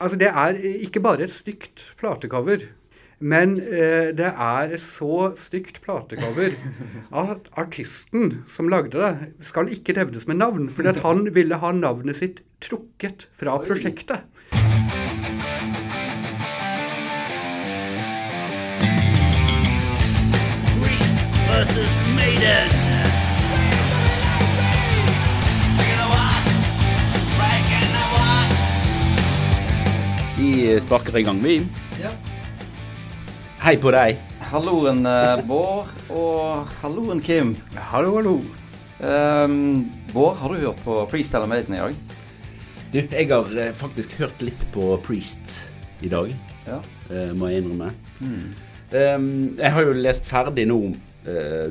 [0.00, 2.58] Altså, det er ikke bare et stygt platecover.
[3.18, 6.54] Men eh, det er et så stygt platecover
[7.22, 10.68] at artisten som lagde det, skal ikke nevnes med navn.
[10.70, 14.22] Fordi at han ville ha navnet sitt trukket fra prosjektet.
[20.78, 22.97] Priest versus Maiden.
[30.48, 31.58] Vi sparker i gang, vi.
[32.00, 32.08] Ja.
[33.60, 34.16] Hei på deg.
[34.48, 37.50] Halloen, eh, Bård, og halloen, Kim.
[37.90, 38.32] Hallo, hallo.
[38.98, 41.98] Um, Bård, har du hørt på Priest eller Maiden i dag?
[42.94, 45.58] Du, jeg har eh, faktisk hørt litt på Priest
[46.00, 46.32] i dag,
[46.64, 46.78] Ja.
[47.10, 47.90] uh, må jeg innrømme.
[48.22, 50.78] Um, jeg har jo lest ferdig nå
[51.28, 51.68] uh,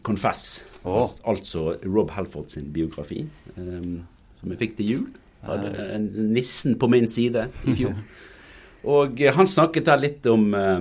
[0.00, 1.02] Confess, oh.
[1.02, 3.26] altså, altså Rob Halford sin biografi,
[3.58, 4.06] um,
[4.40, 5.04] som jeg fikk til jul.
[5.44, 5.98] Hadde
[6.34, 7.98] nissen på min side i fjor.
[8.96, 10.80] og eh, han snakket der litt om, eh,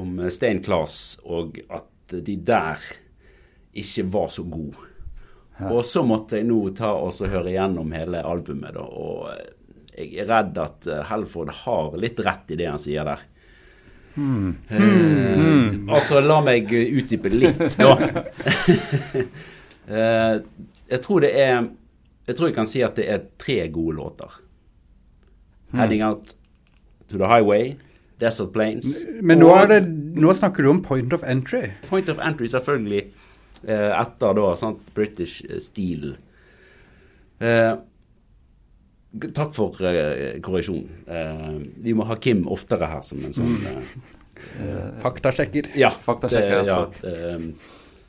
[0.00, 2.82] om Stein Claes, og at de der
[3.78, 4.86] ikke var så gode.
[5.68, 9.54] Og så måtte jeg nå ta og høre gjennom hele albumet, da, og eh,
[9.98, 13.24] jeg er redd at Helford har litt rett i det han sier der.
[14.18, 17.96] Eh, altså, la meg utdype litt, da.
[19.88, 20.34] Eh,
[20.92, 21.62] jeg tror det er
[22.28, 24.38] Jeg tror jeg kan si at det er tre gode låter.
[25.72, 26.34] 'Heading Out
[27.10, 27.76] to the Highway',
[28.20, 31.70] 'Desert Plains' Men nå, og er det, nå snakker du om point of entry.
[31.88, 33.02] Point of Entry, selvfølgelig,
[33.64, 36.16] eh, etter da sant, British eh, Steel.
[37.40, 37.76] Eh,
[39.34, 40.88] takk for eh, korreksjon.
[41.08, 45.70] Eh, vi må ha Kim oftere her som en sånn eh, Faktasjekker.
[45.78, 47.06] Ja, Faktasjekker, det- ja, altså.
[47.06, 47.38] eh,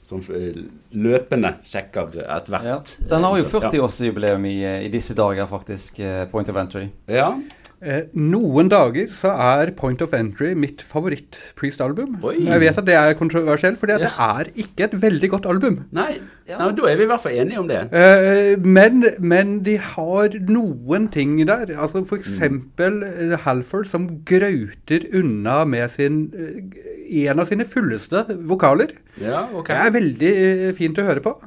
[0.09, 0.63] som eh,
[0.97, 2.65] løpende sjekker ethvert.
[2.65, 2.77] Ja.
[3.11, 6.01] Den har jo eh, 40-årsjubileum i, eh, i disse dager, faktisk.
[6.31, 6.87] Point of Entry.
[7.05, 7.31] Ja.
[7.79, 12.17] Eh, noen dager så er Point of Entry mitt favoritt-Priest-album.
[12.35, 15.77] Jeg vet at det er kontroversielt, for det er ikke et veldig godt album.
[15.95, 16.17] Nei,
[16.49, 17.79] nei, da er vi i hvert fall enige om det.
[17.95, 21.71] Eh, men, men de har noen ting der.
[21.77, 28.25] Altså for eksempel eh, Halford som grauter unna med sin eh, en av sine fulleste
[28.49, 28.91] vokaler.
[29.23, 29.71] Ja, okay.
[29.71, 31.37] Det er veldig eh, fint å høre på.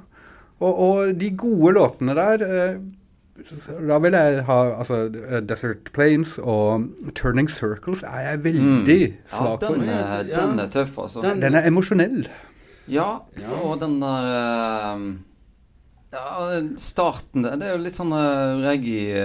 [0.62, 2.74] Og, og de gode låtene der eh,
[3.88, 6.84] Da vil jeg ha altså, eh, Desert Plains og
[7.16, 9.18] Turning Circles er jeg veldig mm.
[9.32, 9.92] svak den, for.
[9.96, 11.22] er- den er tøff, altså.
[11.24, 12.26] Den- Den er emosjonell.
[12.88, 13.08] Ja,
[13.64, 15.04] og den der eh,
[16.12, 19.22] Ja, starten Det er jo litt sånn eh, reggae,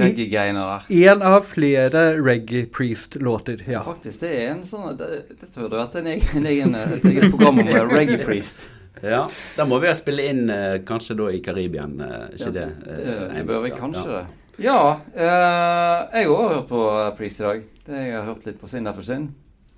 [0.00, 0.88] reggae-greiene der.
[1.12, 3.84] En av flere Reggae Priest-låter, ja.
[3.86, 7.30] Faktisk, det er en sånn Det, det burde vært en egen, en egen, et eget
[7.30, 8.66] program om eh, reggae priest.
[9.04, 12.66] Ja, Da må vi jo spille inn eh, kanskje da i Karibien, eh, ikke det?
[12.88, 14.24] eh, Det, det bør vi kanskje det.
[14.64, 16.82] Ja, jeg har hørt på
[17.18, 17.64] Priest i dag.
[17.88, 19.32] Det jeg har hørt litt på Sin derfor Sin.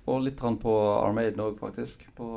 [0.07, 2.05] Og litt på Armaden òg, faktisk.
[2.15, 2.27] På,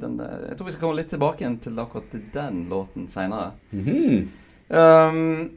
[0.00, 3.50] den, jeg tror vi skal komme litt tilbake igjen til akkurat den låten seinere.
[3.74, 4.30] Mhm.
[4.70, 5.50] Um,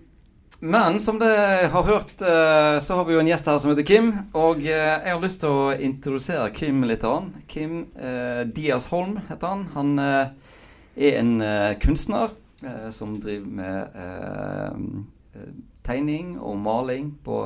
[0.60, 4.08] men som dere har hørt, så har vi jo en gjest her som heter Kim.
[4.34, 7.04] Og jeg har lyst til å introdusere Kim litt.
[7.06, 7.28] An.
[7.48, 9.68] Kim eh, Diaz Holm heter han.
[9.76, 10.32] Han eh,
[10.98, 15.50] er en eh, kunstner eh, som driver med eh,
[15.88, 17.44] tegning og maling på,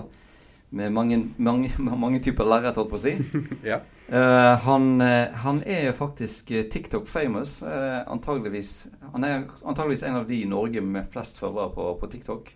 [0.71, 1.71] med mange, mange,
[2.05, 3.15] mange typer lerret, holdt på å si.
[3.71, 3.81] ja.
[4.07, 5.03] uh, han,
[5.43, 7.59] han er jo faktisk TikTok-famous.
[7.61, 12.09] Uh, antageligvis Han er antageligvis en av de i Norge med flest følgere på, på
[12.15, 12.55] TikTok.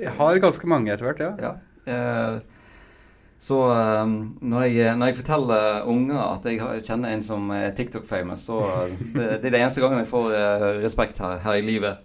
[0.00, 1.32] Jeg har ganske mange etter hvert, ja.
[1.42, 1.52] Ja.
[1.84, 2.40] Eh,
[3.42, 4.10] så eh,
[4.40, 8.92] når, jeg, når jeg forteller unger at jeg kjenner en som er TikTok-famous, så eh,
[9.16, 12.04] det, det er det eneste gangen jeg får eh, respekt her, her i livet.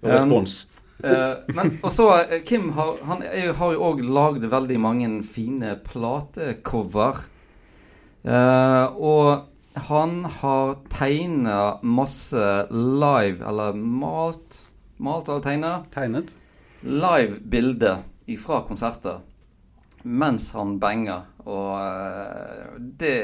[0.00, 0.62] Og respons.
[1.04, 5.12] Eh, men og så eh, Kim har, han er, har jo òg lagd veldig mange
[5.28, 7.26] fine platecover.
[8.20, 14.60] Uh, og han har tegna masse live, eller malt
[15.00, 16.28] Malt eller tegna Tegnet.
[16.84, 17.94] live bilde
[18.28, 19.22] ifra konserter
[20.02, 21.26] mens han banger.
[21.46, 23.14] Og eh, det,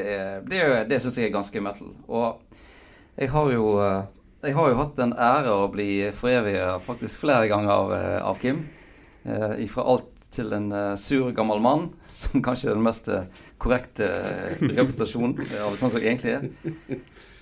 [0.49, 1.93] det, det syns jeg er ganske metal.
[2.08, 2.43] Og
[3.17, 4.02] jeg har jo eh,
[4.46, 8.37] jeg har jo hatt den ære å bli foreviget faktisk flere ganger av, eh, av
[8.43, 8.67] Kim.
[9.25, 10.69] Eh, fra alt til en
[11.00, 13.06] sur, gammel mann, som kanskje er den mest
[13.62, 14.11] korrekte
[14.61, 16.99] representasjonen av sånn som jeg egentlig er,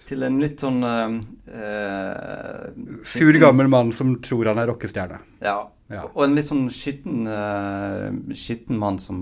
[0.08, 1.16] til en litt sånn eh,
[1.54, 2.68] eh,
[3.08, 5.20] Sur gammel mann som tror han er rockestjerne.
[5.44, 5.58] Ja.
[5.92, 6.06] Ja.
[6.14, 8.06] Og en litt sånn skitten, eh,
[8.36, 9.18] skitten mann som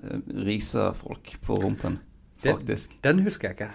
[0.00, 0.16] eh,
[0.46, 2.00] riser folk på rumpen,
[2.42, 2.96] faktisk.
[3.06, 3.70] Den husker jeg ikke.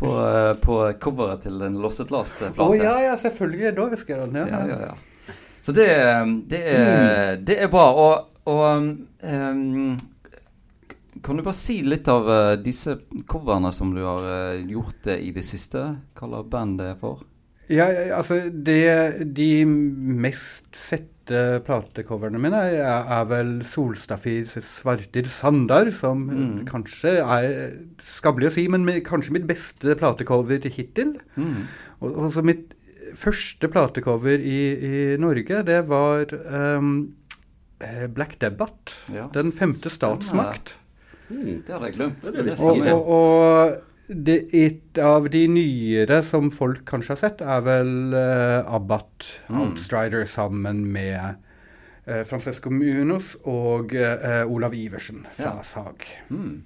[0.00, 2.58] På, eh, på coveret til den Lost at Last-plate.
[2.58, 3.74] Å ja, ja, selvfølgelig.
[3.76, 4.42] Da husker jeg den.
[4.42, 5.36] Ja, Ja, ja, ja.
[5.60, 5.86] Så det,
[6.48, 7.90] det, er, det er bra.
[7.92, 9.96] Og og ehm,
[11.22, 12.96] Kan du bare si litt av uh, disse
[13.28, 15.82] coverne som du har uh, gjort uh, i det siste?
[16.16, 17.24] Hva slags band det er for?
[17.70, 17.86] Ja,
[18.16, 26.64] altså det, De mest sette platecoverne mine er, er vel Solstafirs Svartir Sandar, som Mm.
[26.66, 31.14] kanskje er skabbelig å si, men med, kanskje mitt beste platecover hittil.
[31.36, 31.68] Mm.
[32.00, 32.74] Og, også mitt
[33.14, 38.98] første platecover i, i Norge, det var eh, Black Debbath.
[39.14, 40.74] Ja, Den femte statsmakt.
[41.30, 41.62] Mm.
[41.66, 42.24] Det hadde jeg glemt.
[42.26, 47.44] Det det Og, og, og det, et av de nyere som folk kanskje har sett,
[47.46, 49.60] er vel uh, Abbat Mm.
[49.60, 51.38] Outstrider sammen med
[52.08, 55.62] uh, Francesco Munos og uh, Olav Iversen fra Ja.
[55.62, 56.06] SAG.
[56.30, 56.62] Mm.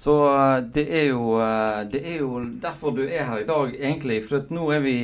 [0.00, 3.74] Så eh, det er jo eh, Det er jo derfor du er her i dag,
[3.76, 4.22] egentlig.
[4.24, 4.94] For at nå er vi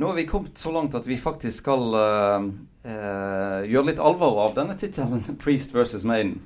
[0.00, 2.46] Nå har vi kommet så langt at vi faktisk skal uh,
[2.88, 6.40] uh, gjøre litt alvor av denne tittelen 'Priest versus Maiden'.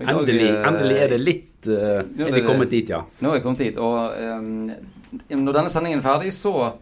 [0.00, 3.02] Endelig, eh, endelig er det litt uh, Ja, Er det- vi kommet dit, ja.
[3.20, 3.76] Nå er vi kommet dit.
[3.76, 4.70] Og um,
[5.28, 6.72] når denne sendingen er ferdig, så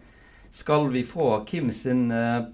[0.50, 2.44] skal vi få Kim sin uh,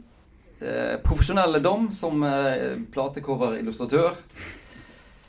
[1.05, 4.14] profesjonelle dom som uh, platecover-illustratør.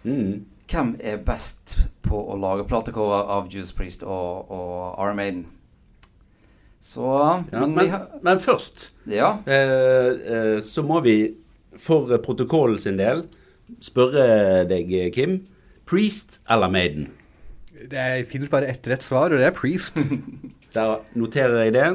[0.05, 0.45] Mm.
[0.71, 5.45] Hvem er best på å lage platecover av Juice Priest og, og Iron Maiden?
[6.81, 7.01] Så
[7.51, 9.35] Ja, men, men, har, men først Ja.
[10.61, 11.33] så må vi
[11.77, 13.25] for protokollen sin del
[13.83, 15.39] spørre deg, eh, Kim.
[15.85, 17.09] Priest eller Maiden?
[17.89, 19.97] Det finnes bare ett rett svar, og det er Priest.
[20.75, 21.89] Der noterer jeg det.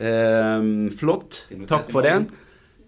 [0.00, 1.42] Uh, flott.
[1.68, 2.16] Takk for det.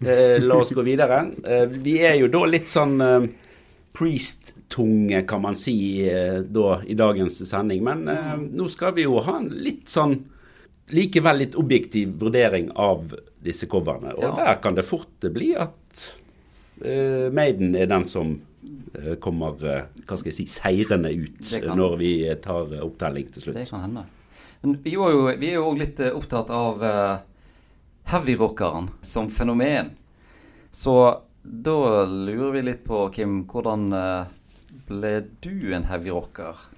[0.03, 1.23] Uh, la oss gå videre.
[1.45, 3.27] Uh, vi er jo da litt sånn eh,
[3.93, 5.75] Priest-tunge, kan man si,
[6.09, 7.83] eh, da i dagens sending.
[7.85, 10.15] Men eh, nå skal vi jo ha en litt sånn
[10.93, 14.15] likevel litt objektiv vurdering av disse coverne.
[14.17, 14.31] Og Ja.
[14.35, 16.22] der kan det fort bli at eh,
[17.33, 18.35] Maiden er den som
[18.95, 23.29] eh, kommer eh, hva skal jeg si, seirende ut når vi eh, tar eh, opptelling
[23.33, 23.59] til slutt.
[23.59, 24.05] Det kan hende.
[24.63, 27.17] Men vi, var jo, vi er jo òg litt eh, opptatt av uh,
[28.07, 29.91] heavyrockeren som fenomen.
[30.71, 30.95] Så
[31.43, 34.31] da lurer vi litt på, Kim, hvordan eh,
[34.87, 35.11] ble
[35.43, 36.55] du en heavyrocker?
[36.55, 36.69] rocker?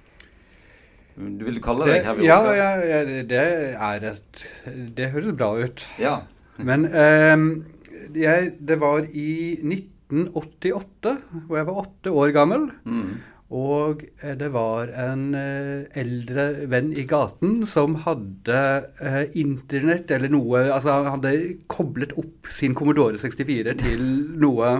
[1.16, 2.58] vil du kalle deg heavy ja, heavyrocker?
[2.58, 3.44] ja, ja, det
[3.88, 4.42] er et
[4.98, 5.86] Det høres bra ut.
[6.02, 6.18] ja.
[6.56, 7.48] Men um,
[8.16, 9.58] jeg, det var i
[10.10, 11.16] 1988,
[11.46, 12.68] hvor jeg var åtte år gammel.
[12.84, 13.16] Mm.
[13.56, 18.62] Og eh, det var en eh, eldre venn i gaten som hadde
[18.98, 21.34] eh, internett eller noe Altså han hadde
[21.70, 24.02] koblet opp sin Commodore 64 til
[24.44, 24.72] noe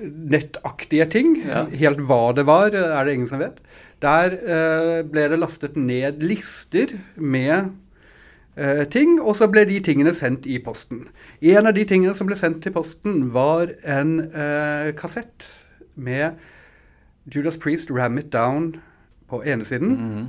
[0.00, 1.34] nettaktige ting.
[1.44, 1.66] Ja.
[1.76, 3.58] Helt hva det var, er det ingen som vet.
[4.00, 7.74] Der eh, ble det lastet ned lister med
[8.56, 11.08] eh, ting, og så ble de tingene sendt i posten.
[11.42, 15.46] En av de tingene som ble sendt til posten, var en eh, kassett
[15.96, 16.30] med
[17.34, 18.76] Judas Priest Ram It Down
[19.28, 20.26] på ene siden, Mhm.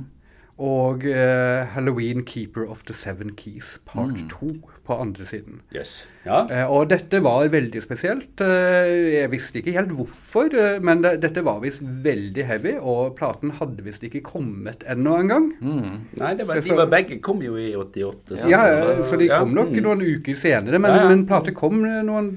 [0.58, 4.28] Og uh, Halloween Keeper of the Seven Keys part Mm.
[4.28, 4.50] 2
[4.86, 5.60] på andre siden.
[5.74, 6.08] Yes.
[6.26, 6.42] Ja.
[6.44, 8.34] Uh, og dette var veldig spesielt.
[8.40, 10.52] Uh, jeg visste ikke helt hvorfor,
[10.84, 15.48] men det, dette var visst veldig heavy, og platen hadde visst ikke kommet ennå engang.
[15.62, 16.04] Mm.
[16.20, 18.44] Nei, det var, Så- de var begge kom jo i 88.
[18.50, 19.82] Ja, Ja, så de kom nok mm.
[19.82, 22.30] noen uker senere, men, Ja, men plate kom, noen,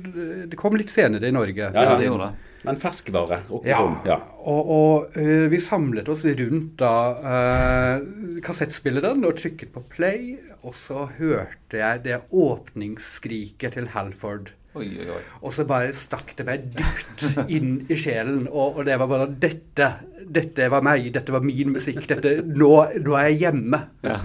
[0.49, 1.57] det kom litt senere i Norge.
[1.57, 1.97] Ja, Ja, ja.
[1.97, 2.51] det gjorde det.
[2.65, 3.39] Men ferskvare.
[3.67, 4.17] Ja, Ja.
[4.41, 10.73] og, og uh, vi samlet oss rundt da uh, kassettspilleren og trykket på play, og
[10.77, 14.51] så hørte jeg det åpningsskriket til Halford.
[14.75, 15.21] Oi, oi, oi.
[15.45, 17.21] Og så bare stakk det meg dypt
[17.55, 19.87] inn i sjelen, og, og det var bare Dette,
[20.35, 22.71] dette var meg, dette var min musikk, dette Nå,
[23.05, 23.79] nå er jeg hjemme.
[24.03, 24.17] Ja.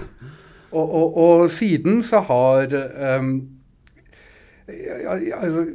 [0.71, 2.71] Og, og, og siden så har
[3.19, 3.31] um,
[4.67, 5.65] ja, ja, altså,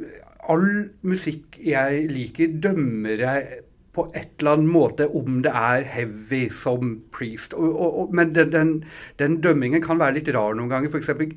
[0.53, 0.67] All
[1.07, 3.63] musikk jeg liker, dømmer jeg
[3.97, 7.55] på et eller annet måte om det er heavy som Priest.
[7.57, 8.75] Og, og, og, men den, den,
[9.19, 10.93] den dømmingen kan være litt rar noen ganger.
[10.93, 11.33] For eksempel,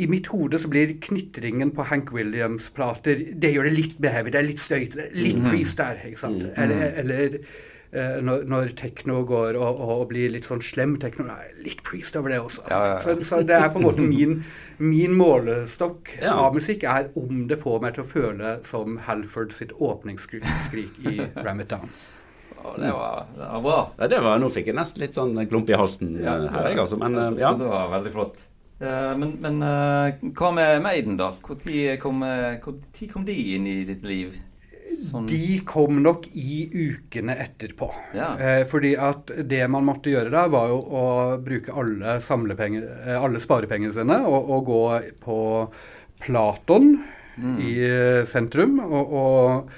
[0.00, 4.32] i mitt hode så blir knitringen på Hank Williams-plater Det gjør det litt mer heavy.
[4.34, 4.96] Det er litt støyt.
[5.14, 6.46] Litt Priest der, ikke sant.
[6.58, 7.58] Eller, eller eh,
[7.92, 12.30] når, når tekno går og, og blir litt sånn slem tekno, er litt Priest over
[12.30, 12.62] det også.
[12.70, 12.98] Ja, ja, ja.
[13.02, 14.44] Så, så det er på en måte min,
[14.78, 16.36] min målestokk Ja.
[16.44, 21.16] av musikk er om det får meg til å føle som Halford sitt åpningsskrik i
[21.42, 21.90] Ram It Down.
[22.60, 23.78] Det, var, det var bra.
[23.98, 26.68] Ja, det var, nå fikk jeg nesten litt sånn klump i halsen Ja, eh, her,
[26.70, 26.98] jeg, altså.
[27.00, 27.54] Men eh, ja.
[27.56, 28.42] Det var veldig flott.
[28.84, 31.30] Eh, men men eh, hva med Maiden, da?
[31.40, 34.36] Når kom, eh, kom de inn i ditt liv?
[34.90, 37.88] Sånn, De kom nok i ukene etterpå.
[38.16, 38.32] Ja.
[38.40, 41.06] Eh, fordi at det man måtte gjøre da, var jo å
[41.44, 44.82] bruke alle, samlepenger, eh, alle sparepengene sine og, og gå
[45.22, 45.40] på
[46.20, 46.94] Platon
[47.40, 47.56] Mm.
[47.62, 49.70] i eh, sentrum og, og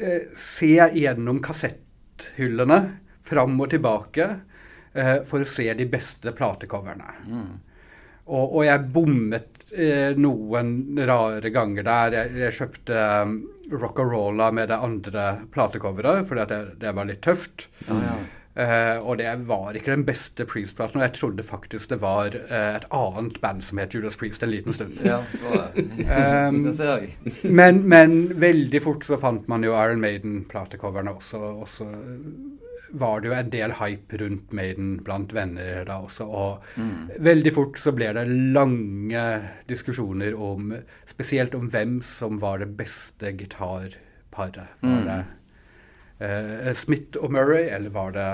[0.00, 2.78] eh, se gjennom kassetthyllene
[3.28, 4.28] fram og tilbake
[4.94, 7.10] eh, for å se de beste platecoverne.
[8.28, 12.18] Og, og jeg bommet eh, noen rare ganger der.
[12.22, 13.36] Jeg, jeg kjøpte um,
[13.72, 17.68] Rock'n'Rolla med det andre platecoveret, fordi det, det var litt tøft.
[18.58, 20.98] Eh, og det var ikke den beste Priest-platen.
[20.98, 24.50] Og jeg trodde faktisk det var eh, et annet band som het Judas Priest en
[24.50, 24.98] liten stund.
[25.06, 25.20] Ja,
[25.76, 25.84] det.
[26.10, 27.34] Um, det ser jeg.
[27.44, 31.38] Men, men veldig fort så fant man jo Iron Maiden-platecoverne også.
[31.62, 31.86] Og så
[32.90, 36.26] var det jo en del hype rundt Maiden blant venner da også.
[36.26, 38.26] Og veldig fort så ble det
[38.56, 39.24] lange
[39.70, 40.72] diskusjoner om
[41.08, 44.78] spesielt om hvem som var det beste gitarparet.
[44.80, 45.18] Var det
[46.24, 48.28] eh, Smith og Murray, eller var det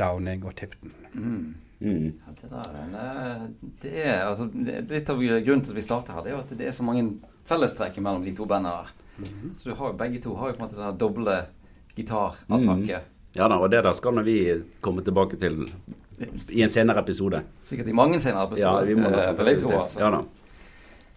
[0.00, 0.92] Downing og Tipton?
[1.14, 1.54] Mm.
[1.84, 6.16] Ja, det der, det, det er altså det, Litt av grunnen til at vi starter
[6.16, 7.02] her, det er jo at det er så mange
[7.48, 8.94] fellestrekk mellom de to bandene der.
[9.54, 11.36] Så du har begge to har jo på en måte det doble
[11.94, 13.10] gitarattakket.
[13.34, 14.38] Ja da, og det der skal vi
[14.84, 15.64] komme tilbake til
[16.54, 17.40] i en senere episode.
[17.64, 20.00] Sikkert i mange senere episoder, Ja, vi må vil jeg tro, altså.
[20.04, 20.20] Ja da.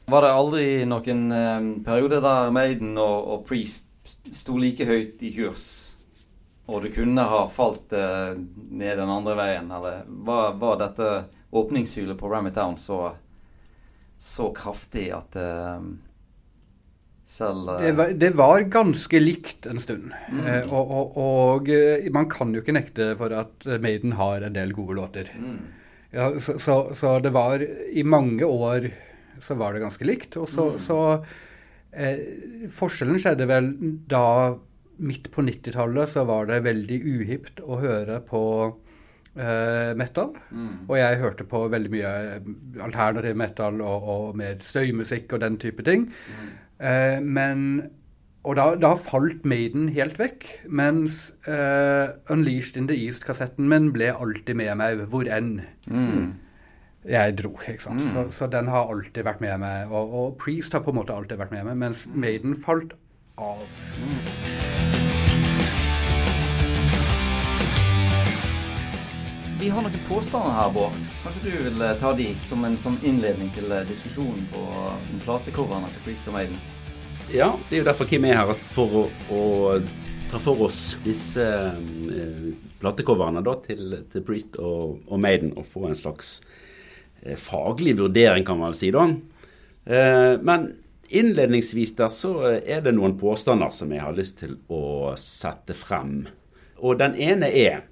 [0.08, 3.86] Var det aldri noen eh, periode der Maiden og, og Priest
[4.32, 5.68] sto like høyt i kurs,
[6.68, 8.34] og du kunne ha falt eh,
[8.72, 9.70] ned den andre veien?
[9.78, 11.12] Eller var, var dette
[11.52, 13.12] åpningshylet på Rammy Town så,
[14.18, 15.84] så kraftig at eh,
[17.28, 20.14] selv eh, Det var, det var ganske likt en stund.
[20.46, 24.42] Eh, og og, og eh, man kan jo ikke nekte for at eh, Maiden har
[24.48, 25.32] en del gode låter.
[25.34, 25.60] mm,
[26.16, 28.90] Ja, så, så, så det var I mange år
[29.44, 30.38] så var det ganske likt.
[30.40, 31.00] Og så, så
[31.92, 33.72] eh, Forskjellen skjedde vel
[34.10, 34.24] da
[34.98, 38.42] midt på 90-tallet så var det veldig uhipt å høre på
[39.38, 40.32] eh, metal.
[40.52, 42.14] mm, Og jeg hørte på veldig mye
[42.88, 46.08] alternativ metal og, og mer støymusikk og den type ting.
[46.80, 47.90] Eh, men
[48.48, 50.46] Og da, da falt Maiden helt vekk.
[50.72, 55.58] Mens eh, Unleashed in the East-kassetten min ble alltid med meg hvor enn
[55.92, 56.32] mm.
[57.12, 57.52] jeg dro.
[57.68, 58.06] ikke sant?
[58.14, 59.92] Så, så den har alltid vært med meg.
[59.92, 62.96] Og, og Priest har på en måte alltid vært med meg, mens Maiden falt
[63.36, 63.68] av.
[69.60, 70.98] Vi har noen påstander her, Bård.
[71.24, 75.08] Kanskje du vil eh, ta de som en sånn innledning til eh, diskusjonen på eh,
[75.24, 76.60] platecoverne til Priest og Maiden?
[77.34, 79.02] Ja, det er jo derfor Kim er her, for å,
[79.34, 79.42] å
[80.30, 82.46] ta for oss disse eh,
[82.78, 86.36] platecoverne til, til Priest og, og Maiden, og få en slags
[87.24, 89.10] eh, faglig vurdering, kan man vel si, da.
[89.90, 90.70] Eh, men
[91.10, 96.28] innledningsvis der så er det noen påstander som jeg har lyst til å sette frem.
[96.78, 97.88] Og den ene er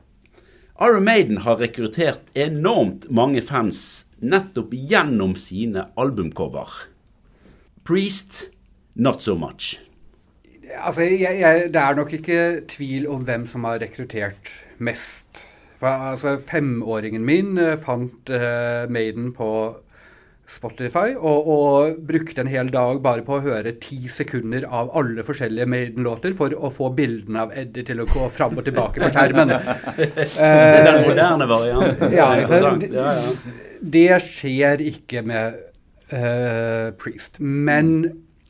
[0.82, 3.78] Iron Maiden har rekruttert enormt mange fans
[4.20, 6.68] nettopp gjennom sine albumcover.
[7.88, 8.50] Priest
[8.94, 9.78] not so much.
[10.76, 15.46] Altså, jeg, jeg, Det er nok ikke tvil om hvem som har rekruttert mest.
[15.80, 19.48] For, altså, Femåringen min eh, fant uh, Maiden på
[20.46, 25.26] Spotify og, og brukte en hel dag bare på å høre ti sekunder av alle
[25.26, 29.10] forskjellige Maiden-låter for å få bildene av Eddie til å gå fram og tilbake på
[29.16, 29.56] skjermen.
[29.98, 32.14] Den Eh, moderne varianten.
[32.20, 32.76] ja, altså.
[33.82, 35.58] Det skjer ikke med
[36.14, 37.42] uh, Priest.
[37.42, 37.98] Men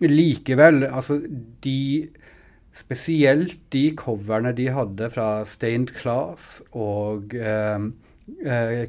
[0.04, 1.22] likevel, altså
[1.64, 2.10] de
[2.76, 7.86] Spesielt de coverne de hadde fra Stained Class og eh,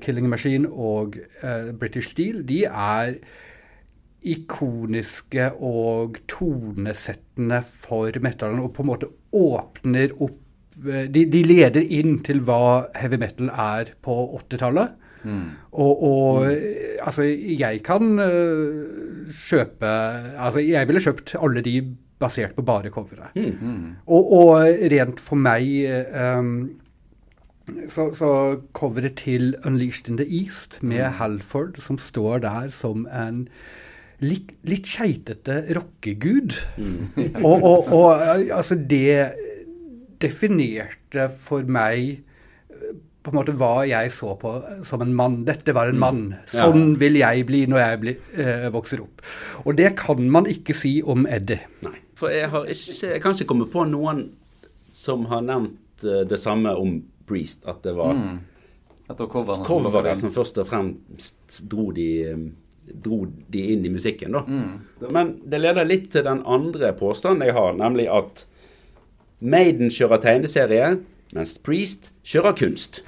[0.00, 3.18] Killing Machine og eh, British Steel, de er
[4.26, 10.38] ikoniske og tonesettende for metallen, og på en måte åpner opp
[10.88, 15.02] eh, de, de leder inn til hva heavy metal er på 80-tallet.
[15.26, 16.66] Og, og mm.
[17.02, 17.24] altså,
[17.58, 19.88] jeg kan uh, kjøpe
[20.38, 21.80] Altså, jeg ville kjøpt alle de
[22.22, 23.34] basert på bare coveret.
[24.06, 26.52] Og, og rent for meg eh, um,
[27.90, 28.30] så, så
[28.76, 33.46] coveret til Unleashed in the East med Halford, som står der som en
[34.22, 36.54] litt, litt skeitete rockegud.
[37.42, 39.32] og, og, og eh, altså, det
[40.22, 42.22] definerte for meg
[43.26, 44.52] på en måte hva jeg så på
[44.86, 45.40] som en mann.
[45.48, 46.20] Dette var en mann.
[46.50, 49.24] Sånn vil jeg bli når jeg blir, eh, vokser opp.
[49.64, 51.66] Og det kan man ikke si om Eddie.
[51.86, 51.96] Nei.
[52.16, 54.22] For jeg har ikke Jeg kan ikke komme på noen
[54.88, 58.14] som har nevnt eh, det samme om Priest, at det var
[59.06, 62.08] Dette var coverne som lå coveret som først og fremst dro de,
[63.04, 63.20] dro
[63.54, 64.42] de inn i musikken, da.
[65.14, 68.46] Men det leder litt til den andre påstanden jeg har, nemlig at
[69.38, 70.90] Maiden kjører tegneserie,
[71.36, 73.02] mens Priest kjører kunst.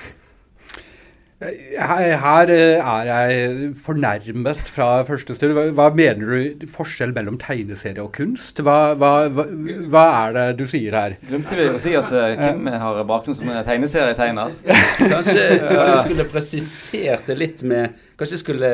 [1.38, 5.52] Her, eh, er jeg fornærmet fra første stund.
[5.54, 8.58] Hva, hva mener du forskjell mellom tegneserie og kunst?
[8.66, 9.44] Hva, hva, hva,
[9.86, 11.14] hva er det du sier her?
[11.28, 14.56] Glemte vi å si at eh, Kim har bakgrunn som tegneserietegner?
[14.98, 18.72] Kanskje, kanskje skulle presisert det litt med Kanskje skulle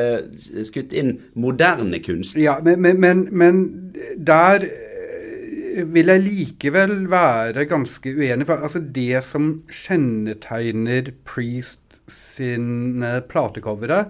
[0.65, 2.33] skutt inn moderne kunst.
[2.41, 3.63] Ja, men, men, men, men
[4.17, 8.49] der eh, vil jeg likevel være ganske uenig.
[8.49, 14.05] For altså det som kjennetegner Priest sine platecovere,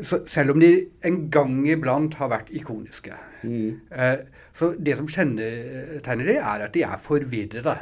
[0.00, 0.70] selv om de
[1.04, 3.10] en gang iblant har vært ikoniske
[3.42, 4.20] eh,
[4.54, 7.74] Så det som kjennetegner de, er at de er forvirrede.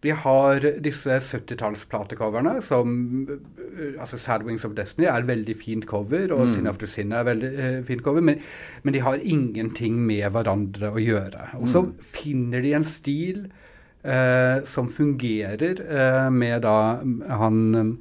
[0.00, 2.92] De har disse 70-tallsplatecoverne som
[3.28, 7.12] eh, altså Sad Wings of Destiny er et veldig fint cover, og Sin After Sin
[7.12, 8.40] er et veldig eh, fint cover, men,
[8.82, 11.50] men de har ingenting med hverandre å gjøre.
[11.60, 11.84] Og så
[12.14, 13.44] finner de en stil
[14.02, 16.78] eh, som fungerer eh, med da
[17.42, 17.98] han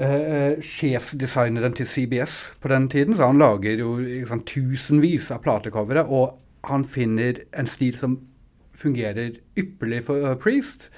[0.00, 6.06] eh, sjefsdesigneren til CBS på den tiden, så han lager jo liksom, tusenvis av platecovere,
[6.06, 6.38] og
[6.68, 8.18] han finner en stil som
[8.76, 10.88] fungerer ypperlig for uh, Priest.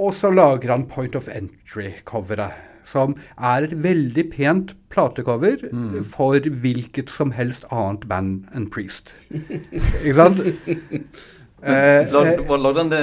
[0.00, 2.56] Og så lager han Point of Entry-coveret,
[2.88, 5.60] som er et veldig pent platecover
[6.08, 9.14] for hvilket som helst annet band enn Priest.
[9.30, 10.42] Ikke sant?
[11.62, 13.02] Eh, Lagde han det,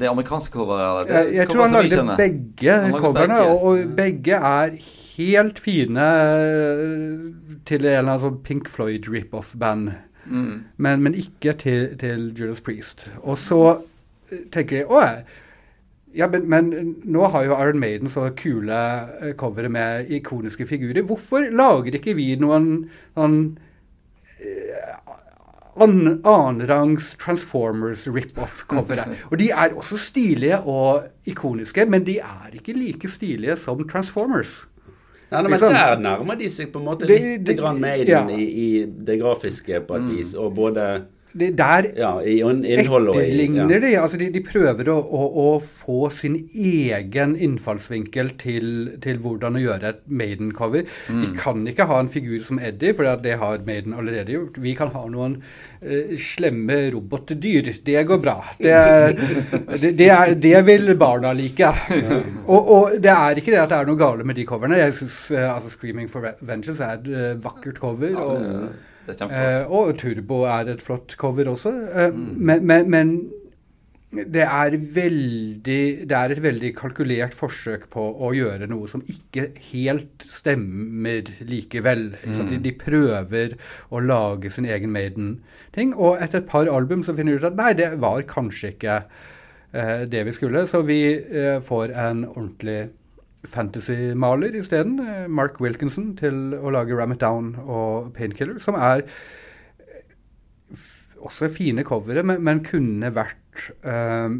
[0.00, 1.06] det amerikanske coveret?
[1.12, 3.50] jeg, jeg tror han lagde begge Han lagde coverne, begge.
[3.52, 4.78] og, og begge er
[5.16, 7.14] helt fine eh,
[7.68, 9.92] til en eller annen sånn Pink Floyd rip-off-band.
[10.26, 10.54] Mm.
[10.82, 13.06] Men, men ikke til, til Judas Priest.
[13.22, 13.60] Og så
[14.32, 15.04] eh, tenker jeg Å,
[16.16, 16.72] ja, men, men
[17.04, 18.80] nå har jo Iron Maiden så kule
[19.20, 21.06] eh, covere med ikoniske figurer.
[21.06, 23.38] Hvorfor lager ikke vi noen sånn
[25.82, 29.08] annenrangs Transformers rip-off-coveret.
[29.30, 34.66] Og de er også stilige og ikoniske, men de er ikke like stilige som Transformers.
[35.30, 38.22] Nei, men Liksom- der nærmer de seg på en måte litt det- grann Maiden ja.
[38.22, 38.30] Mm.
[38.38, 41.02] i, i det grafiske på et vis, og både
[41.36, 43.80] Det, der ja, etterligner ja.
[43.82, 43.92] de.
[44.00, 48.68] Altså de, de prøver å, å, å få sin egen innfallsvinkel til,
[49.04, 50.86] til hvordan å gjøre et Maiden-cover.
[51.08, 54.60] De kan ikke ha en figur som Eddie, for det har Maiden allerede gjort.
[54.62, 57.72] Vi kan ha noen uh, slemme robotdyr.
[57.86, 58.38] Det går bra.
[58.58, 58.74] Det,
[59.82, 61.72] det, det, er, det vil barna like.
[62.46, 64.78] Og, og det er ikke det at det er noe gale med de coverne.
[64.78, 68.14] Jeg synes, uh, altså 'Screaming for Vengeance' er et uh, vakkert cover.
[68.16, 68.94] og er kjempeflott.
[69.08, 71.72] Eh, og Turbo er et flott cover også.
[71.92, 73.12] Eh, men, men, men
[74.16, 79.48] det er veldig Det er et veldig kalkulert forsøk på å gjøre noe som ikke
[79.72, 82.08] helt stemmer likevel.
[82.24, 82.36] Mm.
[82.50, 83.56] De, de prøver
[83.90, 87.58] å lage sin egen Maiden-ting, og etter et par album så finner de ut at
[87.58, 92.86] nei, det var kanskje ikke eh, det vi skulle, så vi eh, får en ordentlig
[93.50, 94.98] fantasy-maler isteden.
[95.32, 99.06] Mark Wilkinson til å lage Ram It Down og Painkiller, som er
[101.26, 104.36] også fine covere, men, men kunne vært eh,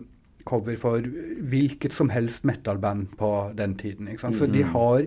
[0.47, 1.07] cover for
[1.51, 4.11] hvilket som helst metal-band på den tiden.
[4.11, 4.39] Ikke sant?
[4.39, 5.07] Så de har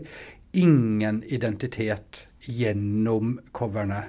[0.57, 4.03] ingen identitet gjennom coverne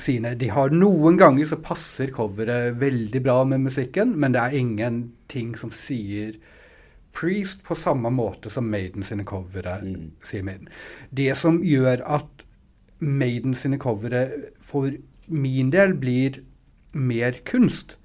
[0.00, 0.34] sine.
[0.38, 5.54] De har Noen ganger så passer coveret veldig bra med musikken, men det er ingenting
[5.58, 6.36] som sier
[7.16, 9.78] Priest på samme måte som Maiden sine covere
[10.24, 10.68] sier Maiden.
[11.10, 12.44] Det som gjør at
[13.00, 14.26] Maiden sine covere
[14.60, 14.90] for
[15.28, 16.40] min del blir
[16.92, 17.96] mer kunst,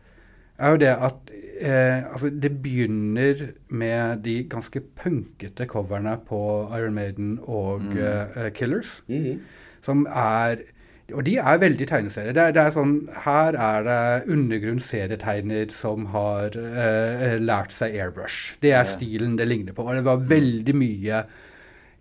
[0.58, 6.40] er jo det at eh, altså det begynner med de ganske punkete coverne på
[6.78, 9.42] Iron Maiden og eh, Killers, Mhm.
[9.82, 10.64] som er
[11.14, 12.34] og de er veldig tegneserier.
[12.34, 18.56] Det det er sånn, her er det undergrunnsserietegner som har eh, lært seg airbrush.
[18.62, 19.84] Det er stilen det ligner på.
[19.86, 21.24] Og det var veldig mye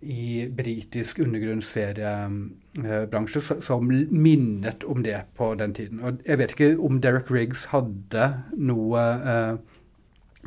[0.01, 5.99] i britisk undergrunnsseriebransje som minnet om det på den tiden.
[6.05, 8.99] Og jeg vet ikke om Derek Riggs hadde noe
[9.33, 9.55] eh,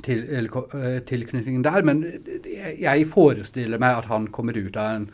[0.07, 2.05] til, eh, tilknytning der, men
[2.79, 5.09] jeg- forestiller meg at han kommer ut av en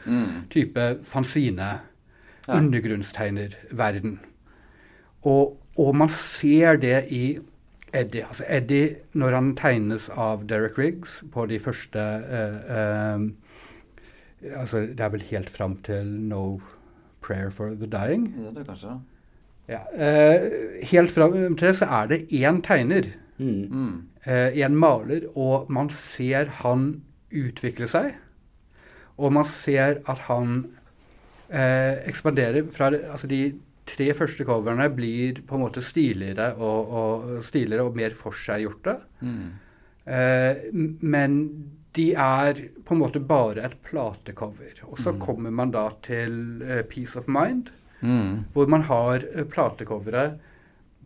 [0.51, 1.79] type fanzine,
[2.49, 2.59] Ja.
[2.59, 4.19] undergrunnstegnerverden.
[5.23, 7.39] Og, og man ser det i
[7.95, 8.25] Eddie.
[8.27, 13.25] Altså Eddie, når han tegnes av Derek Riggs på de første eh, eh,
[14.61, 16.61] altså Det er vel helt fram til No
[17.25, 18.27] Prayer for the Dying.
[18.45, 18.97] Ja, det er kanskje.
[19.69, 20.51] Ja, eh,
[20.91, 23.67] helt fram til det så er det én tegner, Mm.
[23.73, 24.03] Mm.
[24.27, 27.03] eh, en maler, og man ser han
[27.35, 28.13] utvikle seg.
[29.19, 30.67] Og man ser at han
[31.55, 33.41] eh, ekspanderer fra Altså de
[33.87, 38.95] tre første coverne blir på en måte stiligere og, og, stiligere og mer forseggjorte.
[39.21, 39.51] Mm.
[40.09, 40.63] Eh,
[41.05, 41.37] men
[41.95, 44.73] de er på en måte bare et platecover.
[44.89, 45.03] Og Mm.
[45.05, 47.71] så kommer man da til uh, Peace of Mind,
[48.03, 48.45] Mm.
[48.53, 50.39] hvor man har uh, platecoveret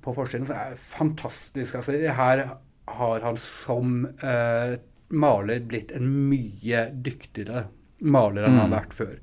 [0.03, 1.75] på forsiden som er fantastisk.
[1.75, 2.47] Altså, her
[2.89, 4.77] har han som uh,
[5.11, 7.67] maler blitt en mye dyktigere
[8.01, 9.19] maler enn han har vært før.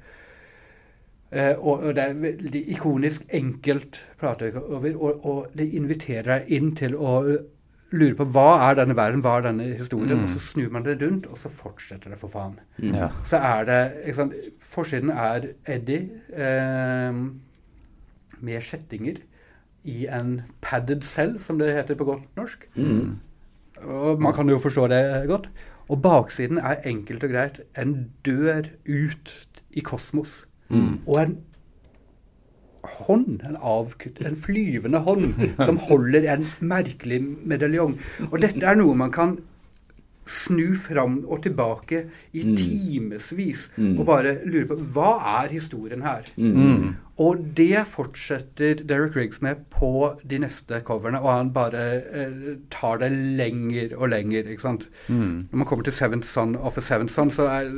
[1.36, 6.72] Eh, og, og det er veldig ikonisk enkelt platecover, og, og det inviterer deg inn
[6.80, 7.18] til å
[7.96, 10.98] lure på hva er denne verden, hva er denne historien, og så snur man det
[11.04, 12.56] rundt, og så fortsetter det for faen.
[12.80, 13.12] Ja.
[13.28, 17.20] Så er det ikke sant, Forsiden er Eddie eh,
[18.40, 19.22] med kjettinger
[19.86, 22.68] i en padded cell, som det heter på godt norsk.
[23.84, 25.52] Og man kan jo forstå det godt.
[25.92, 27.96] Og baksiden er enkelt og greit en
[28.26, 29.34] dør ut
[29.76, 30.46] i kosmos.
[31.06, 31.36] Og en
[32.86, 35.34] hånd, en avkutt, en flyvende hånd,
[35.68, 37.98] som holder en merkelig medaljong.
[38.32, 39.38] Og dette er noe man kan
[40.26, 42.00] snu fram og tilbake
[42.34, 45.12] i timevis og bare lure på hva
[45.44, 46.26] er historien her?
[47.24, 53.00] Og det fortsetter Derek Riggs med på de neste coverne, og han bare eh, tar
[53.00, 54.50] det lenger og lenger.
[54.52, 54.90] ikke sant?
[55.48, 57.72] Når man kommer til Seventh Son of a Seventh Son, så er,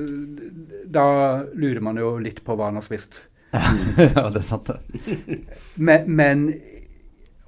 [0.89, 1.05] da
[1.53, 3.27] lurer man jo litt på hva han har spist.
[3.53, 5.37] ja, det er sant, det.
[5.75, 6.47] Men, men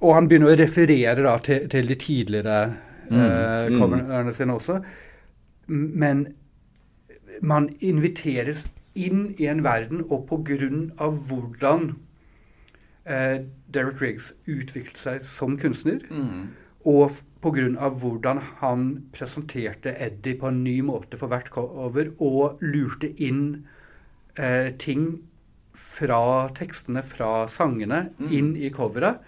[0.00, 2.60] Og han begynner å referere da til, til de tidligere
[3.10, 4.78] eh, coverne sine også.
[5.66, 6.22] Men
[7.42, 10.68] man inviteres inn i en verden, og pga.
[10.98, 11.96] hvordan
[13.06, 16.00] eh, Derek Riggs utviklet seg som kunstner,
[16.84, 17.10] og
[17.42, 17.88] pga.
[17.88, 23.66] hvordan han presenterte Eddie på en ny måte for hvert cover, og lurte inn
[24.38, 25.20] eh, ting
[25.74, 29.20] fra tekstene fra sangene inn i coveret,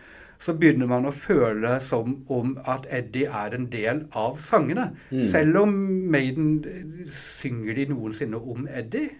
[0.42, 4.88] så begynner man å føle som om at Eddie er en del av sangene.
[5.30, 5.74] Selv om
[6.10, 9.12] Maiden eh, synger de noensinne om Eddie.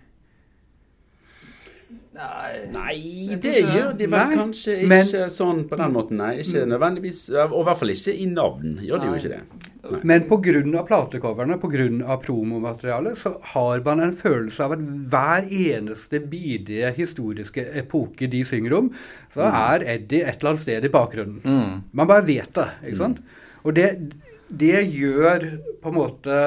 [2.13, 6.19] Nei, det gjør de vel Nei, kanskje ikke men- sånn på den måten.
[6.21, 7.23] Nei, ikke nødvendigvis.
[7.49, 8.75] Og i hvert fall ikke i navn.
[8.85, 9.43] Gjør de jo ikke det.
[9.83, 10.01] Nei.
[10.05, 10.83] Men pga.
[10.87, 12.19] platecoverne, pga.
[12.23, 18.77] promomaterialet, så har man en følelse av at hver eneste bidige historiske epoke de synger
[18.77, 18.91] om,
[19.33, 21.83] så er Eddie et eller annet sted i bakgrunnen.
[21.93, 23.19] Man bare vet det, ikke sant?
[23.65, 24.13] Og det,
[24.49, 25.49] det gjør
[25.83, 26.39] på en måte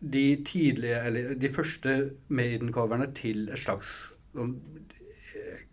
[0.00, 4.54] de tidlige, eller de første Maiden-coverne til et slags sånn,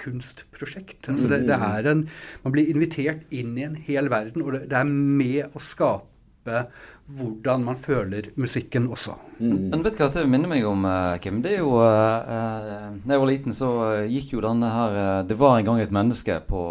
[0.02, 1.08] kunstprosjekt.
[1.12, 2.06] Altså det, det er en,
[2.44, 6.66] man blir invitert inn i en hel verden, og det, det er med å skape
[7.10, 9.16] hvordan man føler musikken også.
[9.40, 11.40] Men vet du hva det minner meg om, eh, Kim?
[11.42, 13.70] Det er jo eh, eh, Da jeg var liten, så
[14.10, 16.62] gikk jo denne her eh, Det var en gang et menneske på,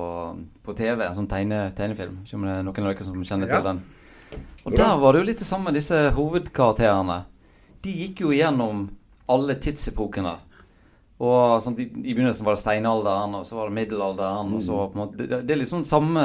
[0.63, 2.21] på TV, en sånn tegne, tegnefilm.
[2.23, 3.59] Ikke om det er noen av dere som kjenner Ja.
[3.61, 3.83] til den.
[4.65, 7.19] Og der var det jo litt det samme, disse hovedkarakterene.
[7.85, 8.87] De gikk jo igjennom
[9.31, 10.39] alle tidsepokene.
[11.23, 14.55] Og sånn, i, I begynnelsen var det steinalderen, og så var det middelalderen.
[14.57, 16.25] og så på en måte, det, det er liksom samme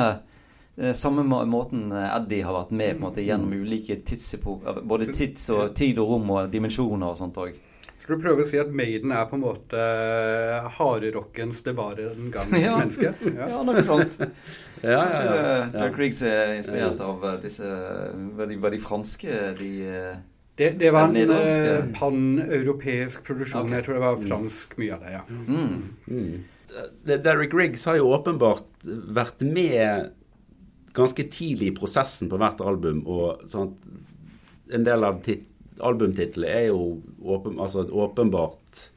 [0.80, 4.82] eh, samme måten eh, Eddie har vært med på en måte gjennom ulike tidsepoker.
[4.90, 7.54] Både tids og tid og rom og dimensjoner og sånt òg.
[8.02, 12.00] Skal du prøve å si at Maiden er på en måte eh, harerockens det var
[12.02, 12.78] en gang Ja.
[12.80, 13.12] menneske?
[13.30, 13.50] Ja.
[13.54, 14.18] Ja, noe sånt.
[14.82, 15.36] Ja, ja, ja.
[15.70, 17.68] det- Dirk Riggs er inspirert av disse
[18.40, 19.72] Var de, var de franske, de
[20.60, 23.70] Det, det var en eh, pan-europeisk produksjon.
[23.70, 23.78] Okay.
[23.78, 25.22] Jeg tror det var fransk mye av det, ja.
[25.30, 25.78] mm.
[26.12, 26.34] Mm.
[27.08, 28.84] Derrick Riggs har jo åpenbart
[29.16, 30.12] vært med
[30.98, 33.06] ganske tidlig i prosessen på hvert album.
[33.08, 33.72] og sånn
[34.76, 35.48] En del av tit
[35.80, 38.90] albumtitlene er jo åpen, altså åpenbart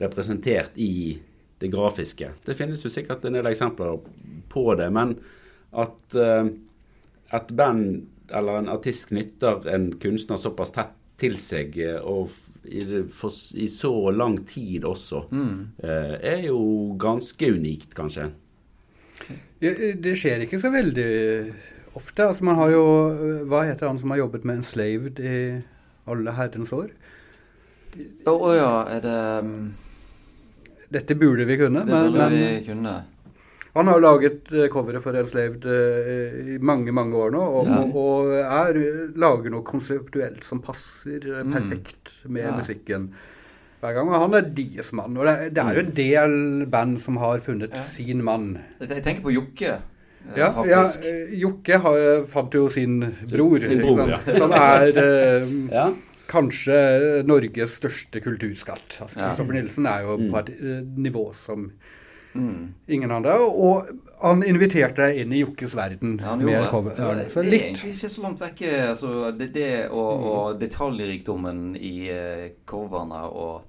[0.00, 1.18] representert i
[1.60, 2.30] det grafiske.
[2.44, 4.00] Det finnes jo sikkert en del eksempler
[4.48, 5.12] på det, men
[5.76, 6.48] at uh,
[7.36, 12.32] et band eller en artist knytter en kunstner såpass tett til seg, eh, og
[12.68, 16.60] i, for, i så lang tid også, eh, er jo
[17.00, 18.30] ganske unikt, kanskje.
[19.64, 21.08] Ja, Det skjer ikke så veldig
[21.96, 22.26] ofte.
[22.26, 22.82] Altså man har jo
[23.48, 25.38] Hva heter han som har jobbet med en Enslaved i
[26.06, 26.90] alle herrens år?
[28.28, 29.56] Å oh, ja, er det um...
[30.92, 32.92] Dette burde vi kunne, Det men, vi men kunne.
[33.76, 37.80] Han har laget eh, coveret for Enslaved eh, i mange, mange år nå, og, Ja.
[37.82, 38.78] og, og er,
[39.16, 41.52] lager noe konseptuelt som passer eh, Mm.
[41.52, 42.52] perfekt med Ja.
[42.56, 43.10] musikken
[43.82, 44.08] hver gang.
[44.08, 45.16] Og han er deres mann.
[45.16, 47.82] Og det, det er jo en del band som har funnet Ja.
[47.82, 48.58] sin mann.
[48.80, 49.76] Jeg tenker på Jokke,
[50.36, 51.04] Ja, ja faktisk.
[51.38, 52.98] Jokke har, fant jo sin
[53.30, 55.92] bror, Sin bror, som er eh, Ja.
[56.26, 58.96] kanskje Norges største kulturskatt.
[59.04, 59.28] Altså, Ja.
[59.28, 60.30] Kristoffer Nilsen er jo Mm.
[60.32, 60.50] på et
[60.98, 61.70] nivå som
[62.40, 62.74] Mm.
[62.96, 63.36] Ingen andre.
[63.46, 63.88] Og
[64.22, 66.18] han inviterte deg inn i Jokkes verden.
[66.20, 66.96] Ja, han gjorde cover.
[66.96, 67.06] det.
[67.06, 68.74] Det, Ja, så det er egentlig ikke så langt vekke.
[68.90, 71.96] Altså, det, det og, og detaljrikdommen i
[72.66, 73.64] coverne og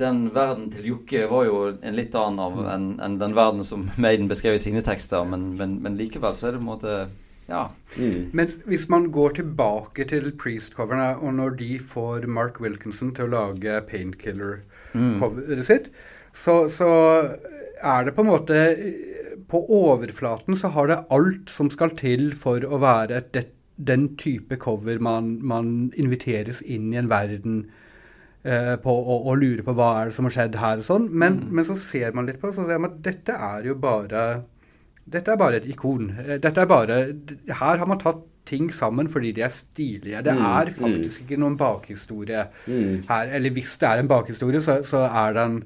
[0.00, 3.88] den verden til Jokke var jo en litt annen av enn en den verden som
[4.04, 6.94] Maiden beskrev i sine tekster, men, men, men likevel så er det på en måte
[7.50, 7.64] Ja.
[7.98, 8.30] Mm.
[8.32, 13.32] Men hvis man går tilbake til Priest-coverne, og når de får Mark Wilkinson til å
[13.32, 15.90] lage Painkiller-coveret sitt,
[16.36, 16.88] så, så
[17.82, 18.58] er det på en måte
[19.50, 23.46] På overflaten så har det alt som skal til for å være et, det,
[23.80, 27.62] den type cover man, man inviteres inn i en verden
[28.44, 31.08] eh, på og, og lure på hva er det som har skjedd her og sånn.
[31.10, 33.74] Men, men så ser man litt på det, så ser man at dette er jo
[33.80, 34.24] bare
[35.10, 36.10] dette er bare et ikon.
[36.22, 36.98] Eh, Dette er bare,
[37.50, 40.20] her har man tatt ting sammen fordi de er stilige.
[40.22, 43.00] Det Mm, er faktisk ikke noen bakhistorie Mm.
[43.08, 43.32] her.
[43.34, 45.64] Eller hvis det er en bakhistorie, så, så er den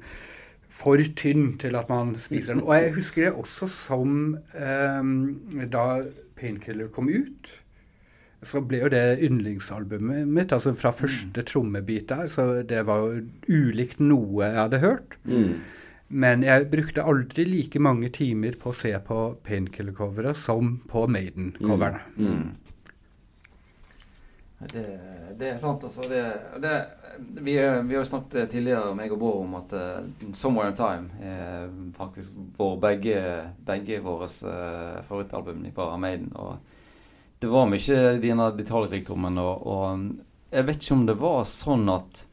[0.74, 2.64] for tynn til at man spiser den.
[2.66, 4.16] Og jeg husker det også som
[4.58, 5.84] eh, da
[6.38, 7.52] Painkiller kom ut.
[8.44, 12.28] Så ble jo det yndlingsalbumet mitt, altså fra første trommebit der.
[12.28, 15.16] Så det var jo ulikt noe jeg hadde hørt.
[15.24, 15.62] Mm.
[16.14, 22.02] Men jeg brukte aldri like mange timer på å se på Painkiller-coveret som på Maiden-coverne.
[22.20, 22.52] Mm.
[24.72, 24.84] Det,
[25.40, 26.04] det er sant, altså.
[26.08, 26.20] Det,
[26.62, 26.74] det,
[27.18, 27.54] vi,
[27.88, 32.32] vi har snakket tidligere, meg og Bård, om at uh, 'Somewhere in Time' er faktisk
[32.56, 33.16] vår begge,
[33.66, 36.32] begge våre uh, favorittalbum fra Maiden.
[36.34, 36.56] Og
[37.38, 42.26] det var mye denne detaljrikdommen, og, og jeg vet ikke om det var sånn at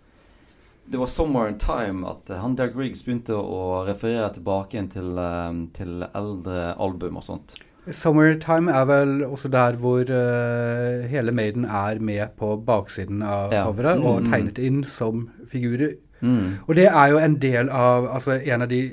[0.92, 5.52] det var 'Somewhere in Time' at han Dag Riggs begynte å referere tilbake til, eh,
[5.74, 7.56] til eldre album og sånt.
[7.90, 13.52] Summer Time er vel også der hvor uh, hele Maiden er med på baksiden av
[13.54, 13.64] Ja.
[13.66, 14.32] coveret og Mm.
[14.32, 15.96] tegnet inn som figurer.
[16.22, 16.58] Mm.
[16.68, 18.92] Og det er jo en del av altså En av de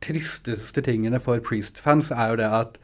[0.00, 2.78] tristeste tingene for Priest-fans er jo det at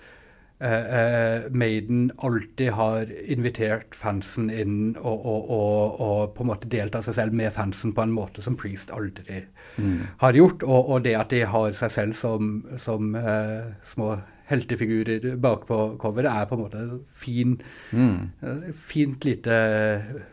[0.60, 6.68] uh, uh, Maiden alltid har invitert fansen inn og, og, og, og på en måte
[6.68, 9.44] delt av seg selv med fansen på en måte som Priest aldri
[9.78, 10.00] Mm.
[10.18, 10.62] har gjort.
[10.62, 13.14] Og, og det at de har seg selv som, som
[13.86, 14.16] små
[14.48, 16.82] heltefigurer bakpå coveret, er på en måte
[17.12, 17.56] fin,
[17.92, 18.30] Mm.
[18.42, 19.58] eh, fint lite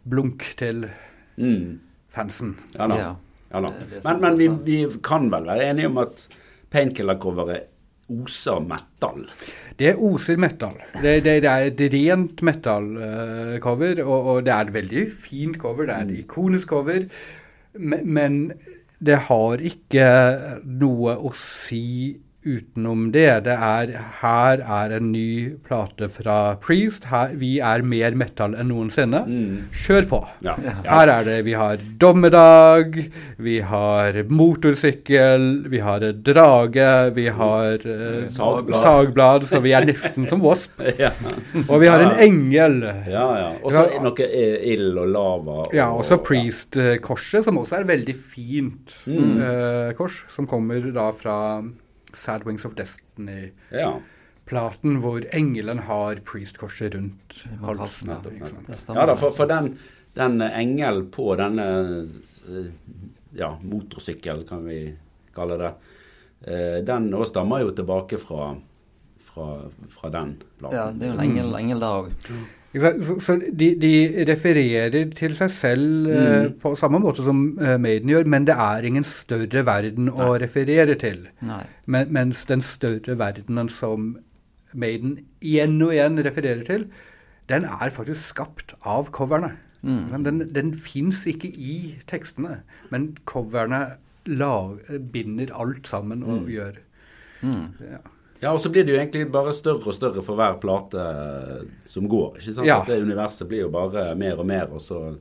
[0.07, 0.85] blunk til
[1.37, 1.79] Mm.
[2.09, 2.55] fansen.
[2.77, 2.95] Ja da.
[2.95, 3.13] Ja.
[3.53, 3.71] Ja, da.
[4.03, 6.27] Men, men vi, vi kan vel være enige om at
[6.71, 7.67] Painkiller-coveret
[8.09, 9.23] oser metal.
[9.79, 10.73] Det oser metal.
[11.01, 15.85] Det, det, det er et rent metal-cover, og, og det er et veldig fint cover.
[15.87, 17.05] Det er et ikonisk cover,
[17.79, 18.37] men, men
[19.05, 20.05] det har ikke
[20.65, 23.27] noe å si utenom det.
[23.45, 27.07] Det er Her er en ny plate fra Priest.
[27.09, 29.23] Her, vi er mer metal enn noensinne.
[29.73, 30.19] Kjør på.
[30.45, 30.55] Ja.
[30.85, 32.99] Her er det Vi har dommedag,
[33.41, 38.81] vi har motorsykkel, vi har drage, vi har eh, Sagblad.
[38.83, 40.79] sagblad, så vi er nesten som Wasp.
[40.99, 41.11] ja.
[41.67, 42.81] Og vi har en engel.
[43.09, 43.49] Ja, ja.
[43.63, 45.59] Og så noe eh, ild og lava.
[45.65, 49.37] Og, Ja, også Priest-korset, som også er veldig fint Mm.
[49.41, 51.35] eh, kors, som kommer da fra
[52.15, 54.99] Sad Wings of Destiny-platen, Ja.
[55.01, 58.09] hvor engelen har Priest-korset rundt halsen.
[58.95, 59.77] Ja da, for, for den,
[60.15, 61.65] den engelen på denne
[62.49, 62.69] eh,
[63.35, 64.95] ja, motorsykkel, kan vi
[65.35, 65.73] kalle det,
[66.47, 68.53] eh, den òg stammer jo tilbake fra,
[69.19, 69.49] fra,
[69.89, 70.77] fra den platen.
[70.77, 72.13] Ja, det er jo en engel, engel der òg.
[72.75, 73.91] Så, så de, de
[74.27, 76.15] refererer til seg selv mm.
[76.15, 80.33] uh, på samme måte som uh, Maiden gjør, men det er ingen større verden å
[80.41, 81.25] referere til.
[81.45, 81.63] Nei.
[81.85, 84.15] Men, mens den større verdenen som
[84.75, 86.87] Maiden igjen og igjen refererer til,
[87.51, 89.53] den er faktisk skapt av coverne.
[89.85, 90.25] Mm.
[90.25, 91.77] Den, den fins ikke i
[92.09, 92.59] tekstene,
[92.91, 93.85] men coverne
[94.25, 94.81] lag,
[95.13, 96.81] binder alt sammen og gjør
[97.43, 97.65] Mm.
[97.91, 97.99] ja.
[98.41, 101.61] Ja, og så blir det jo egentlig bare større og større for hver plate eh,
[101.87, 102.39] som går.
[102.39, 102.67] ikke sant?
[102.67, 102.81] Ja.
[102.81, 105.15] At det universet blir jo bare mer og mer, og så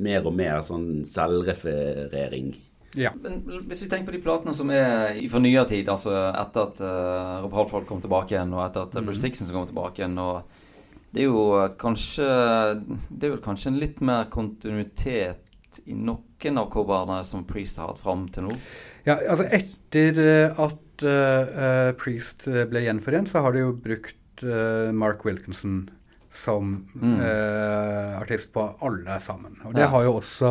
[0.00, 2.52] mer og mer sånn selvreferering.
[3.00, 3.12] ja.
[3.22, 6.68] Men hvis vi tenker på de platene som er i for nyere tid, altså etter
[6.68, 9.08] at uh, Rob Halford kom tilbake igjen, og etter at mm.
[9.08, 10.58] Bruce Dixon kom tilbake igjen og
[11.10, 11.44] Det er jo
[11.74, 12.26] kanskje
[13.10, 17.90] Det er vel kanskje en litt mer kontinuitet i noen av coverne som Priest har
[17.92, 18.54] hatt fram til nå?
[19.10, 24.88] Ja, altså etter eh, at eh, Priest ble gjenforent, så har de jo brukt uh,
[24.96, 25.74] Mark Wilkinson
[26.30, 27.16] som Mm.
[27.18, 29.56] uh, artist på alle sammen.
[29.66, 29.88] Og det Ja.
[29.92, 30.50] har jo også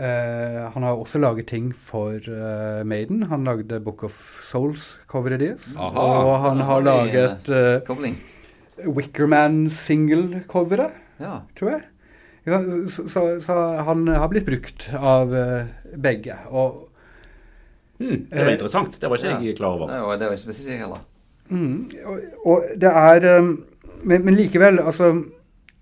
[0.00, 2.14] Han har jo også laget ting for
[2.86, 3.22] Maiden.
[3.28, 5.66] Han lagde Book of Souls-coveret deres.
[5.76, 7.80] Og han har laget uh.
[8.86, 11.40] Wickerman-single-coveret, Ja.
[11.58, 11.82] tror jeg.
[12.88, 15.28] Så, så, så han har blitt brukt av
[16.00, 16.38] begge.
[16.48, 16.88] Og
[18.00, 19.00] Hmm, det var interessant.
[19.00, 19.90] Det var ikke jeg klar over.
[19.92, 21.02] Det var, det var ikke spesielt ikke jeg heller.
[22.06, 23.50] Og, og det er um,
[24.02, 25.10] men, men likevel, altså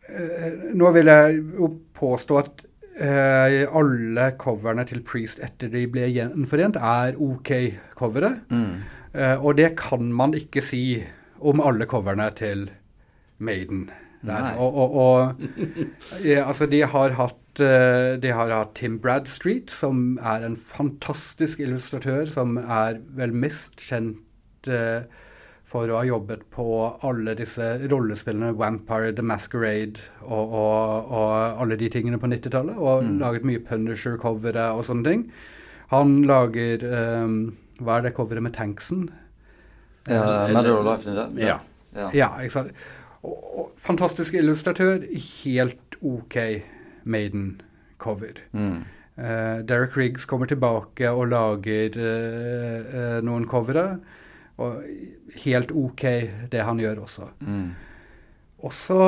[0.09, 2.65] eh, Nå vil jeg jo påstå at
[2.99, 7.53] eh, alle coverne til Priest etter de ble gjenforent, er OK
[7.99, 8.35] covere.
[9.15, 10.83] Eh, og det kan man ikke si
[11.39, 12.69] om alle coverne til
[13.39, 13.89] Maiden.
[14.27, 14.57] Der.
[14.59, 20.19] Og, og, og ja, altså de har hatt eh, de har hatt Tim Bradstreet, som
[20.23, 25.07] er en fantastisk illustratør, som er vel mest kjent eh,
[25.69, 26.65] for å ha jobbet på
[27.05, 32.79] alle disse rollespillene, Vampire, The Masquerade og, og, og alle de tingene på 90-tallet.
[32.81, 35.27] Og laget mye Punisher-covere og sånne ting.
[35.93, 37.37] Han lager um,
[37.81, 39.11] Hva er det coveret med tanksen?
[40.09, 41.37] Matter of Life in Death?
[41.37, 41.59] Ja.
[41.97, 42.09] ja.
[42.17, 42.83] Ja, ikke sant.
[43.21, 45.05] Og, og, fantastisk illustratør.
[45.45, 46.37] Helt OK
[47.09, 48.41] Maiden-cover.
[48.53, 48.85] Mm.
[49.19, 53.99] Uh, Derek Riggs kommer tilbake og lager uh, uh, noen covere.
[54.59, 54.83] Og
[55.45, 56.05] helt OK,
[56.51, 57.29] det han gjør også.
[57.47, 57.69] Mm.
[58.59, 59.03] Og så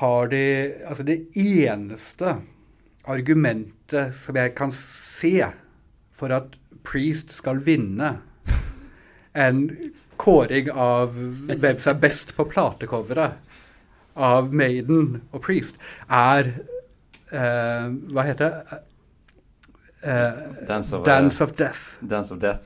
[0.00, 2.36] har de Altså, det eneste
[3.04, 5.46] argumentet som jeg kan se
[6.12, 8.16] for at Priest skal vinne
[9.36, 9.62] en
[10.20, 13.38] kåring av hvem som er best på platecoveret
[14.16, 15.78] av Maiden og Priest,
[16.10, 16.50] er
[17.32, 18.80] eh, Hva heter det?
[20.00, 21.80] Uh, Dance of, Dance of Death.
[22.08, 22.64] Dance of Death.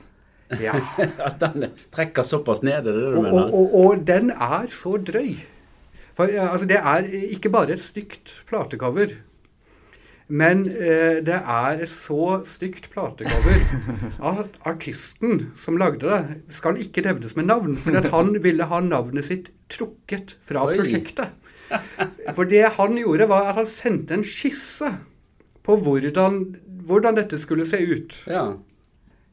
[0.61, 0.75] Ja.
[1.27, 3.49] At den trekker såpass ned, er det det du Og, mener?
[3.51, 5.35] og, og den er så drøy.
[6.15, 9.17] For altså, Det er ikke bare et stygt platecover.
[10.27, 13.59] Men eh, det er et så stygt platecover
[14.31, 17.75] at artisten som lagde det, skal ikke nevnes med navn.
[17.77, 20.77] For at han ville ha navnet sitt trukket fra Oi.
[20.79, 21.35] prosjektet.
[22.35, 24.91] For det han gjorde, var at han sendte en skisse
[25.65, 26.39] på hvordan,
[26.85, 28.15] hvordan dette skulle se ut.
[28.29, 28.47] Ja.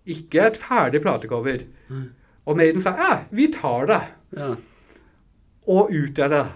[0.08, 1.64] Ikke et ferdig platecover.
[2.46, 4.02] Og Maiden sa ja, vi tar det.
[4.38, 4.52] ja.
[5.70, 6.46] Og ut er det.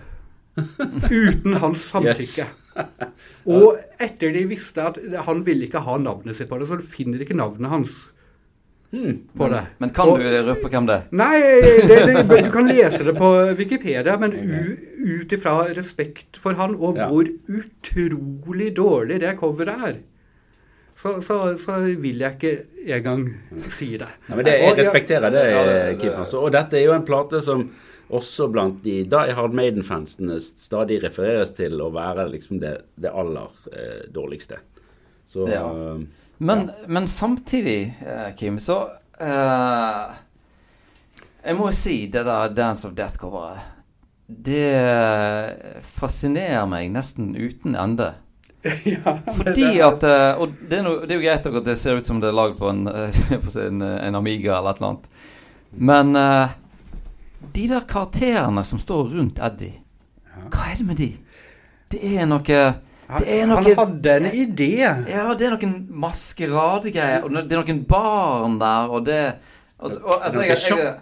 [1.12, 2.47] Uten hans samtykke.
[2.47, 2.47] Yes.
[3.47, 6.91] Og etter de visste at han ville ikke ha navnet sitt på det, så finner
[6.91, 7.95] finner ikke navnet hans
[9.37, 9.63] på det.
[9.83, 11.07] Men kan Og- du røpe hvem det er?
[11.11, 11.41] Nei,
[11.89, 14.33] det, det, du kan lese det på Wikipedia, men
[15.07, 17.09] ut ifra respekt for han, og Ja.
[17.11, 19.97] hvor utrolig dårlig det coveret er,
[20.97, 22.53] så, så, så vil jeg ikke
[22.97, 23.27] engang
[23.69, 24.09] si det.
[24.31, 25.65] Nei, men det, jeg respekterer det, Ja,
[26.01, 26.15] Kim.
[26.23, 26.41] Altså.
[26.41, 27.67] Og dette er jo en plate som
[28.17, 33.51] også blant de Die Hard Maiden-fansene stadig refereres til å være liksom det, det aller
[33.73, 34.61] eh, dårligste.
[35.27, 35.67] Så Ja.
[36.38, 38.83] Eh, Men, men samtidig, eh, Kim, så
[39.20, 40.14] uh,
[41.44, 43.72] Jeg må si det der Dance of Death-coveret
[44.27, 48.14] Det fascinerer meg nesten uten ende.
[48.85, 52.01] ja, Fordi at eh, Og det er, no, det er jo greit at det ser
[52.01, 53.20] ut som det er lagd på en, eh,
[53.66, 55.11] en, en Amiga eller et eller annet.
[55.77, 56.49] Men uh,
[57.53, 59.83] de der karakterene som står rundt Eddie,
[60.46, 61.11] hva er det med de?
[61.92, 62.61] Det er noe
[63.07, 64.73] Det er Han hadde en idé.
[64.83, 69.21] Ja, det er noen maskeradegreier, og det er noen barn der, og det
[69.79, 70.92] altså, og, altså, det jeg, jeg.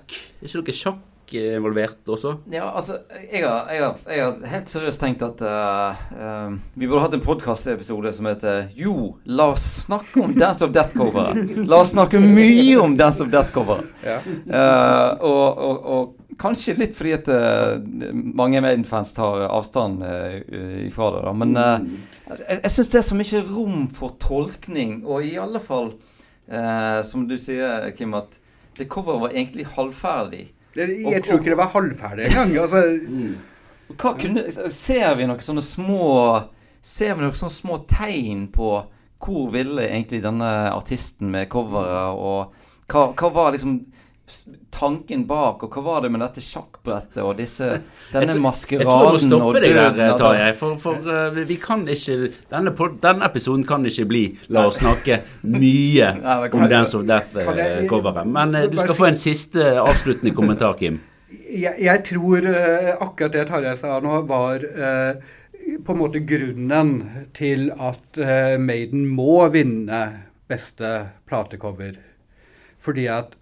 [0.45, 1.03] Er ikke noe sjakk
[1.35, 2.35] involvert også?
[2.53, 2.99] ja, altså,
[3.33, 7.17] jeg har, jeg, har, jeg har helt seriøst tenkt at uh, uh, vi burde hatt
[7.17, 11.64] en podkastepisode som heter Jo, la oss snakke om Dance of Death-coveret.
[11.71, 13.88] La oss snakke mye om Dance of Death-coveret.
[14.05, 14.21] Ja.
[14.21, 17.79] Eh, og, og, og kanskje litt fordi at uh,
[18.35, 20.40] mange Maiden-fans tar avstand uh,
[20.87, 21.23] ifra det.
[21.27, 21.33] Da.
[21.42, 21.79] Men uh,
[22.31, 25.92] jeg, jeg syns det er så mye rom for tolkning, og i alle fall,
[26.49, 28.38] eh, som du sier, Kim, at
[28.79, 30.47] det coveret var egentlig halvferdig.
[30.75, 32.57] Det- Jeg tror ikke det var halvferdig engang.
[32.64, 32.81] Altså,
[34.01, 36.05] Hva kunne, ser vi noen sånne små
[36.85, 38.70] Ser vi noen sånne små tegn på
[39.25, 42.53] hvor ville egentlig denne artisten med coveret, og
[42.92, 43.79] hva, hva var liksom
[44.73, 47.67] tanken bak, og hva var det med dette sjakkbrettet og disse
[48.09, 50.51] Denne Jeg maskeraden tror du må stoppe og deg der, Tarjei.
[50.57, 52.17] For, for uh, vi kan ikke
[52.53, 52.73] denne,
[53.05, 54.23] denne episoden kan ikke bli
[54.55, 56.67] La oss snakke mye Nei, om.
[56.73, 58.25] Dance of Death-coveret.
[58.25, 61.03] Men uh, du skal få en siste avsluttende kommentar, Kim.
[61.65, 65.25] jeg, jeg tror uh, akkurat det Tarjei sa nå, var eh,
[65.85, 66.95] på en måte grunnen
[67.37, 70.03] til at eh, Maiden må vinne
[70.51, 70.91] beste
[71.29, 71.97] platecover.
[72.85, 73.33] Fordi at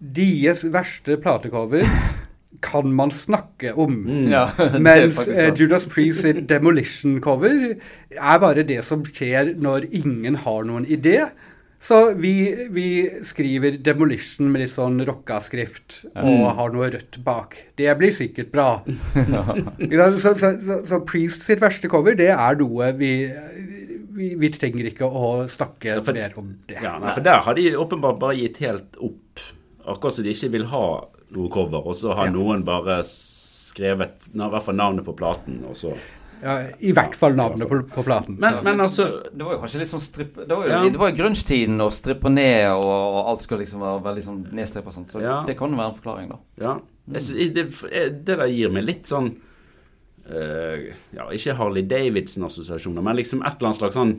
[0.00, 1.84] deres verste platecover
[2.66, 3.98] kan man snakke om.
[4.30, 5.50] Ja, er Mens eh.
[5.56, 7.74] Judas Priest sitt Demolition-cover
[8.16, 11.20] er bare det som skjer når ingen har noen idé.
[11.86, 12.32] Så vi,
[12.72, 12.86] vi
[13.22, 17.58] skriver Demolition med litt sånn rocka skrift og har noe rødt bak.
[17.78, 18.70] Det blir sikkert bra.
[19.36, 23.12] Så, så, så, så Priest sitt verste cover, det er noe vi
[24.16, 26.80] vi, vi trenger ikke å snakke for- mer om det.
[26.82, 29.42] Ja, nei, for der har de åpenbart bare gitt helt opp.
[29.86, 30.84] Akkurat som de ikke vil ha
[31.36, 32.32] noe cover, og så har Ja.
[32.34, 35.94] noen bare skrevet i hvert fall navnet på platen, og så
[36.42, 38.36] Ja, I hvert fall navnet på, på platen.
[38.38, 40.34] Men, men altså Det var jo kanskje litt sånn stripp...
[40.36, 41.10] Det var jo, ja.
[41.16, 42.84] grunge-tiden og strippe ned, og,
[43.16, 45.10] og alt skulle liksom være veldig sånn nedstrippa og sånt.
[45.14, 45.38] Så Ja.
[45.46, 46.38] det kan jo være en forklaring, da.
[46.60, 46.74] Ja.
[47.16, 47.66] Jeg det,
[48.26, 49.36] det der gir meg litt sånn
[50.26, 54.14] Uh, Ja, ikke Harley Davidson-assosiasjoner, men liksom et eller annet slags sånn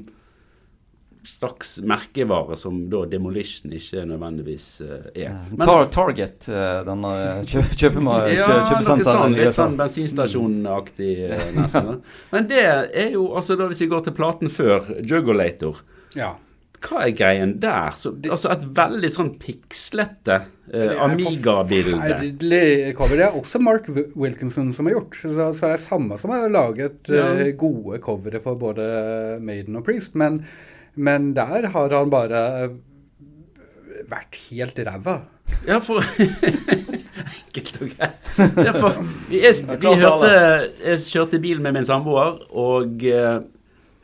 [1.27, 5.35] slags merkevare som da Demolition ikke nødvendigvis uh, er.
[5.51, 7.13] Men- Tar Target, uh, denne
[7.49, 12.01] kjø kjøpema- ja, kjø noe sånn, litt sånn bensinstasjonaktig uh, nesten.
[12.33, 15.81] Men det er jo, altså da hvis vi går til platen før, Jugulator,
[16.17, 16.33] ja.
[16.83, 17.95] hva er greien der?
[17.97, 20.37] Så, altså et veldig sånn pikslete
[20.71, 21.97] eh, er Amiga-bilde.
[21.97, 23.17] Forferdelig cover.
[23.19, 25.17] Det er også Mark Wilkinson som har gjort.
[25.23, 27.31] Så, så det er samme som har laget Ja.
[27.33, 28.87] eh, gode covere for både
[29.43, 30.15] Maiden og Priest.
[30.19, 30.43] Men,
[30.97, 32.43] men der har han bare
[34.07, 35.17] vært helt ræva.
[35.67, 36.03] Ja, for
[37.47, 38.25] Enkelt og greit.
[38.37, 38.97] Ja, for
[39.29, 40.31] vi, jeg, vi hørte
[40.83, 43.39] Jeg kjørte bil med min samboer og uh,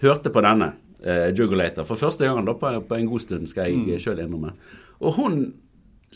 [0.04, 0.72] hørte på denne,
[1.04, 4.00] uh, Jugulator, for første gang da på, på en god stund, skal jeg mm.
[4.02, 4.54] sjøl innrømme.
[5.04, 5.42] Og hun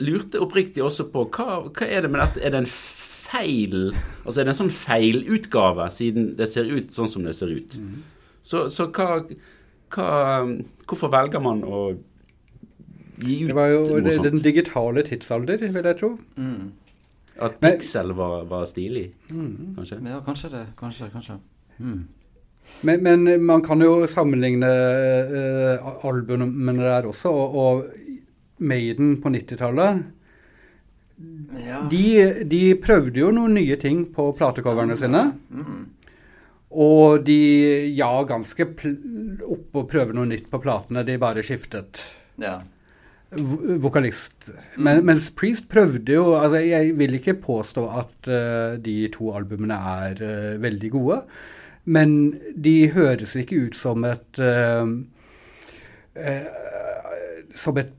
[0.04, 2.44] lurte oppriktig også på hva, hva er det med dette?
[2.44, 3.90] Er det en feil
[4.24, 7.76] Altså er det en sånn feilutgave, siden det ser ut sånn som det ser ut?
[8.48, 9.20] Så, så hva,
[9.94, 10.10] hva
[10.88, 11.82] Hvorfor velger man å
[13.22, 13.54] gi ut noe sånt?
[13.54, 16.12] Det var jo det, den digitale tidsalder, vil jeg tro.
[17.38, 20.00] At piksel Pixel var, var stilig, kanskje?
[20.10, 20.66] Ja, kanskje det.
[20.80, 21.40] Kanskje, kanskje.
[21.78, 22.06] Mm.
[22.82, 27.86] Men, men man kan jo sammenligne uh, albumene der også, og, og
[28.58, 30.02] Maiden på 90-tallet.
[31.66, 31.82] Ja.
[31.90, 32.06] De,
[32.50, 35.24] de prøvde jo noen nye ting på platecoverne sine.
[35.50, 35.86] Mm.
[36.72, 37.38] Og de
[37.96, 41.06] ja, ganske oppe og prøve noe nytt på platene.
[41.08, 42.02] De bare skiftet
[42.42, 42.60] Ja.
[43.32, 44.50] vokalist.
[44.78, 49.74] Men, mens Priest prøvde jo altså Jeg vil ikke påstå at uh, de to albumene
[49.74, 51.22] er uh, veldig gode.
[51.86, 54.88] Men de høres ikke ut som et uh,
[57.56, 57.94] Som et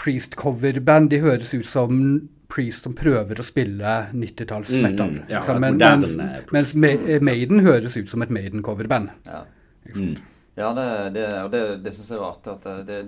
[0.00, 1.10] Priest-coverband.
[1.10, 5.40] De høres ut som Priest som prøver å spille 90-talls Mm, ja.
[5.58, 6.16] Men- mens,
[6.52, 9.10] mens Ma- Maiden høres ut som et Maiden-coverband.
[9.26, 9.44] Ja,
[9.94, 10.16] Mm.
[10.56, 12.46] ja det, det, og det, det syns jeg er rart.
[12.46, 13.06] At det, det,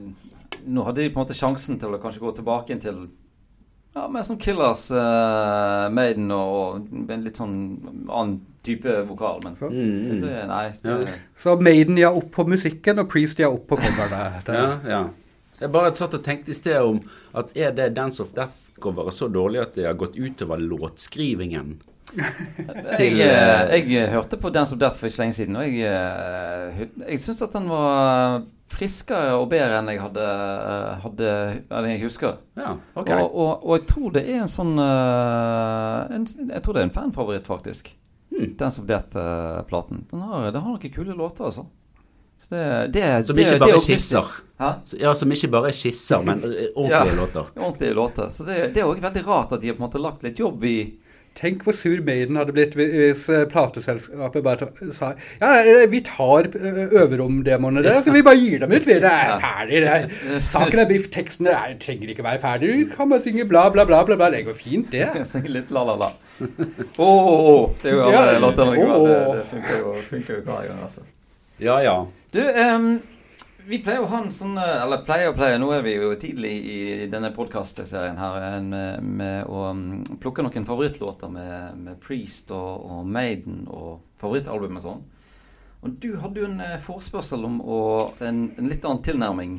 [0.66, 3.09] nå hadde de på en måte sjansen til å kanskje gå tilbake til
[3.95, 9.43] ja, mer som Killers, uh, Maiden og, og en litt sånn annen type vokal.
[9.45, 9.68] Men Så.
[9.68, 10.20] Mm, det mm.
[10.22, 11.16] ble, nei, det, Ja.
[11.36, 14.22] Så Maiden ja opp på musikken, og Priest ja opp på coverne.
[14.47, 15.03] Det- Ja, ja.
[15.63, 17.01] Jeg bare satt og tenkte i sted om
[17.39, 21.77] at er det Dance of Death-coveret så dårlig at det har gått utover låtskrivingen?
[22.99, 26.83] jeg, eh, jeg hørte på Dance of Death for ikke lenge siden, og jeg, eh,
[27.07, 28.43] jeg syns at den var
[28.73, 30.27] friskere og bedre enn jeg hadde,
[31.05, 31.31] hadde
[31.79, 32.39] enn jeg husker.
[32.57, 33.17] Ja, okay.
[33.21, 36.89] Og, og, og jeg tror det er en sånn eh, en, Jeg tror det er
[36.91, 37.93] en fanfavoritt, faktisk.
[38.33, 38.55] Hmm.
[38.61, 40.07] Dance of Death-platen.
[40.11, 41.67] Den, har- den har noen kule låter, altså.
[42.43, 42.64] Så det,
[42.97, 44.32] det, Som ikke det bare er er skisser.
[45.01, 46.43] Ja, som ikke bare er skisser, men
[46.74, 47.20] ordentlige Ja.
[47.20, 47.53] låter.
[47.59, 48.30] Ordentlige låter.
[48.34, 50.43] Så det, det er òg veldig rart at de har på en måte lagt litt
[50.43, 50.76] jobb i
[51.32, 56.45] Tenk hvor sur Maiden hadde blitt hvis eh, plateselskapet bare sa ja, eh, vi tar
[56.45, 58.84] eh, øverromdemoene deres, så vi bare gir dem ut.
[58.84, 58.99] vi.
[59.01, 59.80] Det er ferdig.
[59.80, 61.07] Det er, saken er biff.
[61.14, 62.74] teksten er, trenger ikke være ferdig.
[62.82, 64.03] Du kan bare synge bla, bla, bla.
[64.05, 64.28] bla, bla.
[64.34, 65.09] Det går fint, det.
[65.32, 66.11] Synge litt la-la-la.
[66.43, 67.57] Å, å, å.
[67.80, 68.76] Det er jo alle Ja, låtene.
[68.76, 69.09] Det,
[69.40, 71.07] det funker jo, funker jo hver gang, altså.
[71.64, 71.97] Ja, ja.
[72.33, 72.95] Du, um
[73.66, 76.12] vi pleier å ha en sånn eh, Eller pleier og pleier, nå er vi jo
[76.18, 76.78] tidlig i
[77.11, 79.68] denne podkastserien her med, med å
[80.22, 85.05] plukke noen favorittlåter med, med Priest og, og Maiden og favorittalbum og sånn.
[85.83, 87.78] Og du hadde jo en eh, forespørsel om å,
[88.22, 89.55] en, en litt annen tilnærming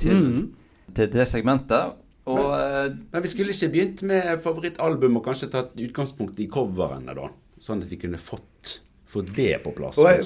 [0.00, 0.88] til, mm.
[0.96, 1.98] til det segmentet.
[2.28, 7.16] Og men, Men vi skulle ikke begynt med favorittalbum og kanskje tatt utgangspunkt i coverene,
[7.18, 7.28] da?
[7.62, 8.78] Sånn at vi kunne fått,
[9.12, 9.98] fått det på plass.
[10.00, 10.22] Og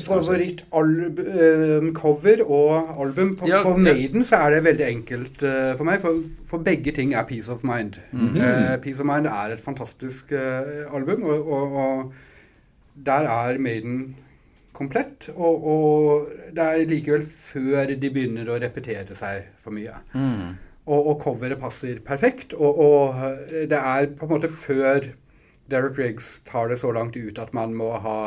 [1.27, 3.77] favorittcover og album på, Ja, på.
[3.77, 7.51] Maiden så er det veldig enkelt uh, for meg, for, for begge ting er Peace
[7.53, 7.99] of Mind.
[8.13, 12.13] Eh, Peace of Mind er et fantastisk uh, album, og, og, og
[13.07, 14.17] der er Maiden
[14.77, 15.29] komplett.
[15.35, 19.95] Og, og det er likevel før de begynner å repetere seg for mye.
[20.15, 20.55] mm,
[20.87, 22.53] Og, og coveret passer perfekt.
[22.55, 25.09] Og, og eh, det er på en måte før
[25.67, 28.19] Derek Riggs tar det så langt ut at man må ha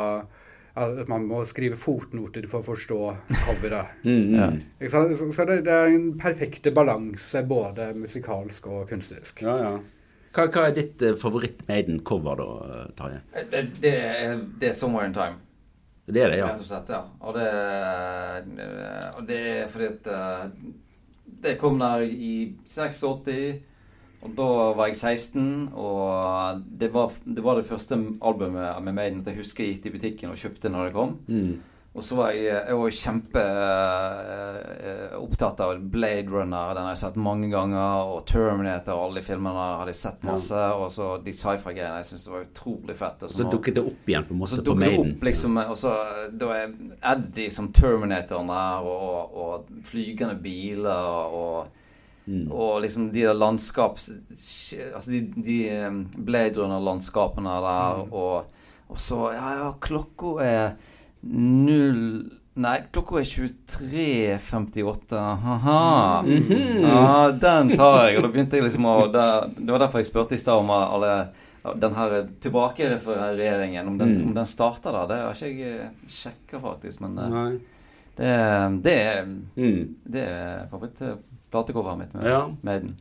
[0.80, 2.98] at man må skrive fotnoter for å forstå
[3.46, 3.94] coveret.
[4.04, 4.34] Mm, mm.
[4.80, 4.88] Ja.
[4.90, 9.42] Så, så det, det er en perfekte balanse både musikalsk og kunstnerisk.
[9.44, 9.72] Ja, ja.
[10.30, 13.20] Hva, hva er ditt eh, favoritt-Maiden-cover, da, Tarjei?
[13.50, 15.40] det, det, er- det er 'Somewhere in Time'.
[16.10, 16.46] Det er det, ja.
[16.50, 17.02] Rett og slett, ja.
[17.20, 17.48] Og det,
[19.16, 20.46] og det er fordi at eh,
[21.42, 23.60] Det kom der i 86.
[24.20, 24.46] Og da
[24.76, 29.40] var jeg 16, og det var det, var det første albumet med Maiden at jeg
[29.40, 31.18] husker jeg gikk i butikken og kjøpte når det kom.
[31.26, 31.58] Mm.
[31.90, 36.70] Og så var jeg, jeg var kjempe eh, opptatt av Blade Runner.
[36.76, 38.12] Den har jeg sett mange ganger.
[38.12, 40.60] Og Terminator og alle de filmene hadde jeg sett masse.
[40.76, 41.98] Og så de sci-fi-greiene.
[41.98, 43.26] Jeg syntes det var utrolig fett.
[43.26, 45.16] Og så dukket det opp igjen på masse og så på Maiden.
[45.16, 45.96] opp liksom Og så
[46.44, 46.78] da er
[47.16, 51.79] Eddie som Terminatoren der, og, og flygende biler og
[52.26, 52.50] Mm.
[52.52, 54.10] og liksom de der landskaps...
[54.94, 58.12] Altså de, de eh, Blade Runner-landskapene der, Mm.
[58.12, 58.44] og,
[58.88, 60.70] og så Ja, ja, klokka er
[61.22, 65.16] null Nei, klokka er 23.58.
[65.42, 66.22] Ha-ha.
[66.22, 66.80] -hmm.
[66.82, 68.16] Ja, den tar jeg.
[68.18, 70.70] Og da begynte jeg liksom å da, Det var derfor jeg spurte i stad om
[70.70, 71.28] alle
[71.76, 74.34] den her tilbakerefereringen, om den, Mm.
[74.34, 75.06] den starta da.
[75.06, 77.00] Det har ikke jeg sjekka, faktisk.
[77.00, 77.50] Men eh,
[78.16, 79.24] det, det, er-
[79.56, 79.94] Mm.
[80.04, 80.66] det er
[81.50, 82.42] favorittplatecoveret mitt med Ja.
[82.62, 82.96] Maiden.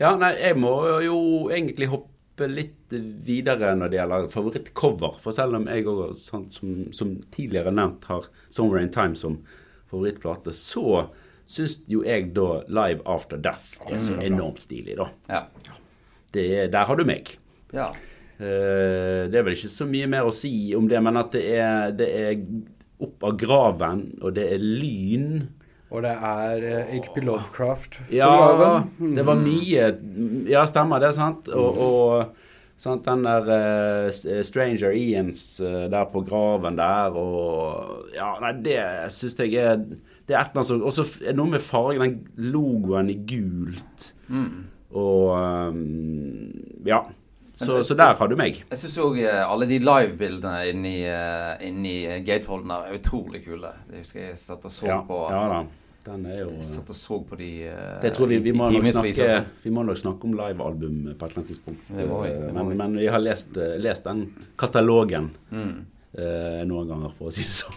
[0.00, 5.18] Ja, nei, jeg må jo egentlig hoppe litt videre når det gjelder favorittcover.
[5.20, 6.46] For selv om jeg òg, som,
[6.92, 9.38] som tidligere nevnt, har 'Somewhere in Time' som
[9.90, 11.08] favorittplate, så
[11.46, 15.06] syns jo jeg da 'Live After Death' er så enormt stilig, da.
[15.28, 15.42] Ja.
[16.32, 17.36] Det, er- der har du meg.
[17.72, 17.92] ja.
[18.40, 21.44] Eh, det er vel ikke så mye mer å si om det, men at det
[21.60, 22.40] er, det er
[23.00, 25.48] opp av graven, og det er lyn.
[25.92, 29.90] Og det er eh, HP Lovecraft på Ja, det var mye
[30.48, 31.50] Ja, stemmer det, sant?
[31.52, 33.50] Og, og sant, den der
[34.08, 38.80] uh, Stranger Ians uh, der på graven der, og Ja, nei, det
[39.12, 41.64] syns jeg er Det er et eller annet som Og så er det noe med
[41.64, 44.12] fargen, den logoen i gult,
[44.92, 45.82] og um,
[46.88, 47.04] Ja.
[47.62, 48.56] Så, så der har du meg.
[48.72, 50.94] Jeg syns òg alle de livebildene inni,
[51.68, 51.92] inni
[52.24, 53.70] Gateholden er utrolig kule.
[53.92, 55.60] Jeg husker jeg satt og så Ja, på ja da.
[56.06, 58.64] Den er jo Jeg satt og så på de uh, Det tror vi, vi, må
[58.70, 59.42] nok timevis, snakke, altså.
[59.62, 61.80] vi må nok snakke om livealbum på et eller annet tidspunkt.
[61.88, 62.76] Det må vi, det må men, vi.
[62.82, 64.20] men jeg har lest, eh, lest den
[64.58, 65.86] katalogen Mm.
[66.18, 67.76] uh, noen ganger, for å si det sånn.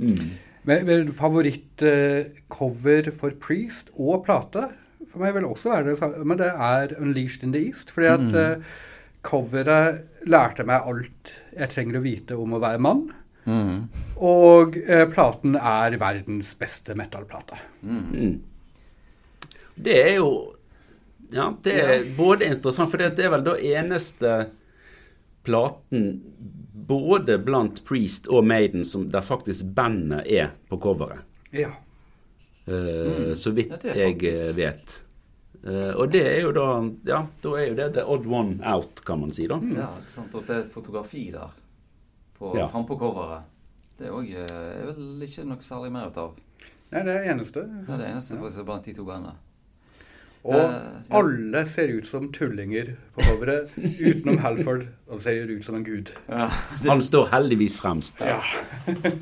[0.68, 4.66] Men, men favorittcover for Priest og plate
[5.10, 7.90] for meg vil også være det men det er 'Unleashed in the East'.
[7.90, 8.62] Fordi at eh,
[9.22, 13.10] coveret lærte meg alt jeg trenger å vite om å være mann.
[13.44, 13.88] Mm.
[14.20, 17.58] Og eh, platen er verdens beste metallplate.
[17.82, 18.38] Mm.
[19.74, 20.30] Det er jo
[21.30, 24.30] Ja, det er både interessant, for det er vel da eneste
[25.46, 26.08] platen
[26.90, 31.22] både blant Priest og Maiden som der faktisk bandet er på coveret.
[31.54, 31.70] Ja.
[32.66, 34.98] Eh, Så vidt Ja, jeg eh, vet.
[35.60, 36.66] Uh, og det er jo da
[37.04, 39.58] Ja, da er jo det the odd one out, kan man si, da.
[39.76, 41.50] Ja, sant, og det er et fotografi der
[42.40, 42.66] på, Ja.
[42.72, 43.44] frampå coveret.
[44.00, 46.34] Det er også, er vel ikke noe særlig mer ut av.
[46.90, 47.62] Nei, det er det eneste.
[47.86, 49.36] Det er det eneste faktisk blant de to bandene.
[50.42, 51.18] Og Eh, ja.
[51.18, 54.86] alle ser ut som tullinger på coveret, utenom Halford.
[55.10, 56.08] Han ser ut som en gud.
[56.30, 56.46] Ja.
[56.88, 58.24] Han står heldigvis fremst.
[58.24, 58.38] Ja.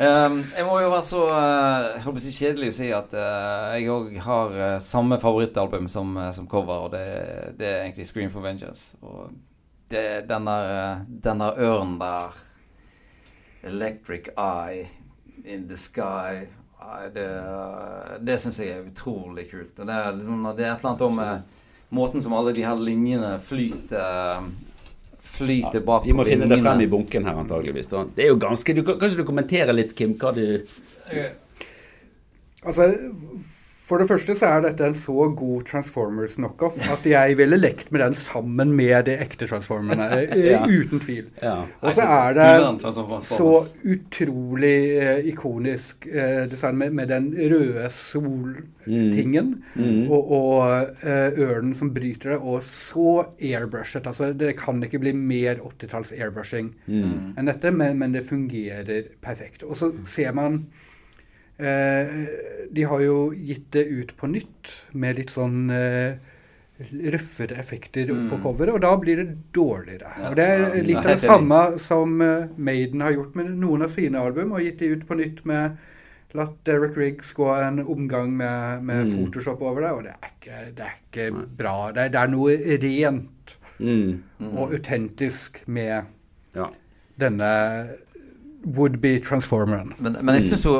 [0.00, 2.88] um, jeg må jo være så uh, jeg holdt på å si kjedelig å si
[2.96, 7.04] at uh, jeg òg har uh, samme favorittalbum som, eh, som cover, og det,
[7.60, 8.96] det er egentlig 'Scream for Vengeance'.
[9.02, 9.30] Og
[9.90, 12.38] det, den der, eh, den der ørnen der
[13.62, 14.86] Electric Eye
[15.44, 16.46] in the Sky
[17.14, 17.26] Det,
[18.24, 19.74] det syns jeg er utrolig kult.
[19.78, 22.64] Og det, er liksom, det er et eller annet om eh, måten som alle de
[22.64, 24.48] her linjene flyter
[25.20, 27.90] Flyter bak Vi må finne det frem i bunken her, antageligvis.
[27.92, 28.06] Da.
[28.16, 30.44] Det er jo ganske du, Kanskje du kommenterer litt, Kim, hva du
[32.60, 32.90] Altså,
[33.90, 37.90] for det første så er dette en så god Transformers knockoff at jeg ville lekt
[37.90, 40.06] med den sammen med de ekte Transformerne.
[40.30, 40.60] eh, Ja.
[40.70, 41.26] Uten tvil.
[41.42, 41.56] Ja.
[41.82, 43.50] Og så er det så
[43.84, 50.10] utrolig eh, ikonisk eh, design med, med den røde soltingen Mm.
[50.10, 54.06] og, og eh, ørnen som bryter det, og så airbrushet.
[54.08, 57.34] Altså, det kan ikke bli mer 80-talls airbrushing Mm.
[57.38, 59.62] enn dette, men, men det fungerer perfekt.
[59.62, 60.64] Og så ser man
[62.70, 66.14] De har jo gitt det ut på nytt med litt sånn eh,
[67.12, 70.12] røffere effekter på coveret, og da blir det dårligere.
[70.16, 73.50] Ja, og Det er ja, litt av det samme som eh, Maiden har gjort med
[73.60, 75.76] noen av sine album, og gitt det ut på nytt med
[76.38, 79.16] Latt Derek Riggs gå en omgang med, med Mm.
[79.18, 81.74] Photoshop over det, og det er ikke, det er ikke bra.
[81.92, 82.56] Det er, det er noe
[82.86, 84.20] rent Mm.
[84.60, 86.04] og autentisk med
[86.54, 86.66] Ja.
[87.18, 87.48] denne
[88.76, 89.94] would-be transformeren.
[89.98, 90.74] Men, men jeg syns jo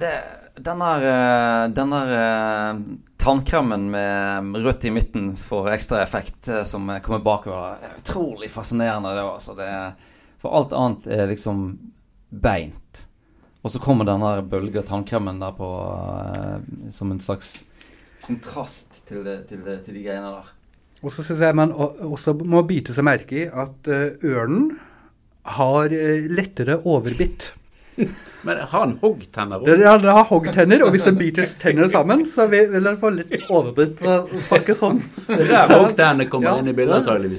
[0.00, 0.12] det,
[0.56, 2.80] Den der, eh, den der eh,
[3.20, 8.50] tannkremen med rødt i midten for ekstra effekt eh, som kommer bakover, det er utrolig
[8.50, 9.14] fascinerende.
[9.16, 9.54] Det, også.
[9.58, 9.70] det
[10.40, 11.64] for alt annet er liksom
[12.30, 13.06] beint.
[13.60, 15.68] Og så kommer denne bølga tannkremen der på
[16.96, 17.58] som en slags
[18.24, 20.48] kontrast til, det, til, det, til de greiene der.
[21.00, 24.72] Og så syns jeg man også må bite seg merke i at eh, ørnen
[25.56, 25.92] har
[26.28, 27.52] lettere overbitt.
[28.46, 29.68] Men har han hoggtenner òg?
[29.82, 33.46] ja, den har hoggtenner, og hvis den biter tennene sammen, så vil, den få litt
[33.48, 35.00] overbitt og snakke sånn.
[35.28, 36.58] Det er der hoggtennene kommer Ja.
[36.62, 37.30] inn i bildet, det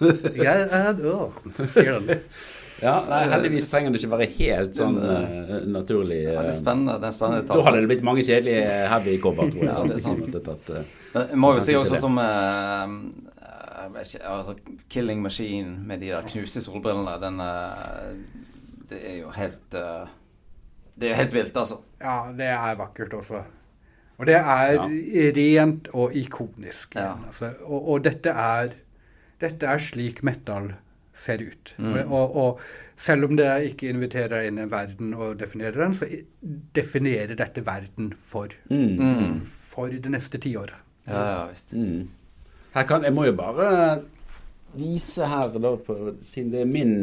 [0.00, 0.32] på.
[0.42, 2.20] Jeg er ørn, sier den.
[2.82, 6.16] Ja, nei, heldigvis trenger det ikke være helt sånn uh, naturlig.
[6.24, 6.96] Ja, det er eh, spennende.
[6.98, 9.68] Det er en spennende da hadde det blitt mange kjedelige heavy-cover, tror jeg.
[9.68, 10.24] Ja, det er sant.
[10.26, 12.00] vi tatt, uh, Men må jo si også det.
[12.02, 12.96] som uh,
[14.00, 14.54] ikke, altså,
[14.90, 18.10] Killing Machine med de der knuste solbrillene, den eh,
[18.92, 20.12] Det er jo helt eh,
[20.94, 21.80] Det er jo helt vilt, altså.
[22.02, 23.42] Ja, det er vakkert også.
[24.20, 24.78] Og det er
[25.34, 26.94] rent og ikonisk.
[26.94, 27.14] Ja.
[27.26, 28.76] Altså, og, og dette er
[29.42, 30.72] dette er slik metal
[31.22, 31.74] ser ut.
[31.78, 31.96] Mm.
[32.06, 32.60] Og, og,
[33.02, 36.06] selv om det ikke inviterer inn en verden og definerer den, så
[36.76, 39.40] definerer dette verden for, mm, Mm.
[39.42, 40.76] for det neste tiåret.
[41.08, 41.72] Ja, ja visst.
[41.74, 42.08] mm.
[42.74, 44.02] Her kan, jeg må jo bare
[44.78, 46.94] vise her, da, på, siden det er min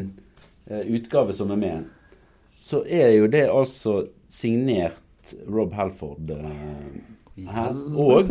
[0.69, 1.85] utgave som er med,
[2.59, 4.99] så er jo det altså signert
[5.47, 7.77] Rob Halford eh, her.
[7.95, 8.29] Og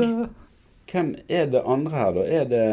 [0.89, 2.26] hvem er det andre her, da?
[2.26, 2.66] Er det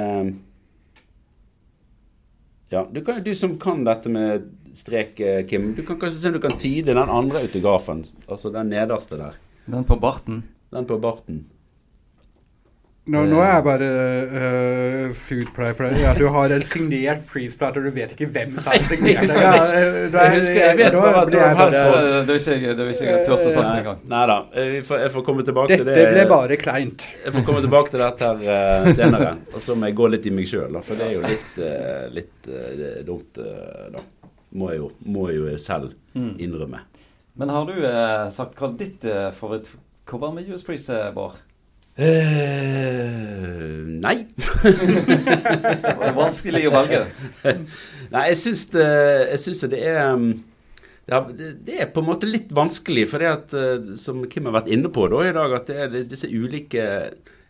[2.73, 6.27] Ja, du, kan, du som kan dette med strek, eh, Kim, du kan kanskje se
[6.31, 9.37] om du kan tyde den andre autografen, altså den nederste der.
[9.69, 10.43] Den på barten.
[10.73, 11.45] Den på barten.
[13.05, 13.87] Nå, nå er jeg bare
[14.33, 15.99] uh, food deg for det.
[16.01, 19.29] Ja, du har en signert Priest-plate, og du vet ikke hvem som har signert den.
[19.29, 19.43] Jeg.
[19.45, 19.51] Ja,
[20.09, 23.25] det Jeg husker- jeg vet bare at du har Halford- Det vil ikke jeg- det
[23.27, 23.99] turt å snakke engang.
[24.09, 24.37] nei da.
[24.55, 26.13] jeg får- Jeg får komme tilbake til Dette det.
[26.15, 27.07] ble bare kleint.
[27.25, 29.37] Jeg får komme tilbake til dette her uh, senere.
[29.53, 32.09] Og så må jeg gå litt i meg sjøl, for det er jo litt, uh,
[32.09, 33.99] litt uh, dumt, eh, da.
[34.55, 36.37] Må jeg jo, må jeg jo selv Mm.
[36.39, 36.79] innrømme.
[37.37, 41.33] Men har du eh, sagt hva ditt uh, favorittcover med US Priest er, Bård?
[41.95, 44.17] Eh, nei.
[44.65, 47.05] Det var vanskelig å velge.
[48.11, 48.89] Nei, jeg syns det,
[49.31, 50.27] jeg syns det er um,
[51.05, 54.49] ja, det, det er på en måte litt vanskelig, for det at, eh, som Kim
[54.49, 56.85] har vært inne på da i dag, at det er disse ulike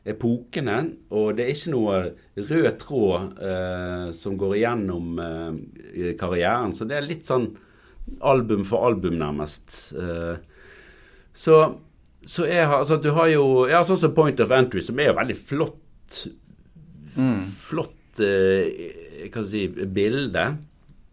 [0.06, 0.78] epokene,
[1.16, 2.00] og det er ikke noe
[2.38, 6.76] rød tråd eh, som går igjennom eh, karrieren.
[6.76, 7.48] Så det er litt sånn
[8.22, 9.96] album for album, nærmest.
[9.98, 10.36] Eh,
[11.36, 11.62] så,
[12.26, 15.18] så er altså, du har jo ja, sånn som Point of Entry, som er jo
[15.20, 16.24] veldig flott
[17.16, 20.46] flott eh, hva si, bilde.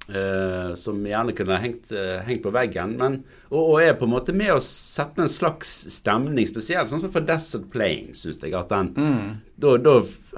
[0.08, 2.96] eh, som gjerne kunne hengt, eh, hengt på veggen.
[2.98, 7.00] Men, og, og er på en måte med å sette en slags stemning, spesielt sånn
[7.04, 8.54] som for Desert Plain, syns jeg.
[8.58, 8.90] at den,
[9.56, 9.94] da, da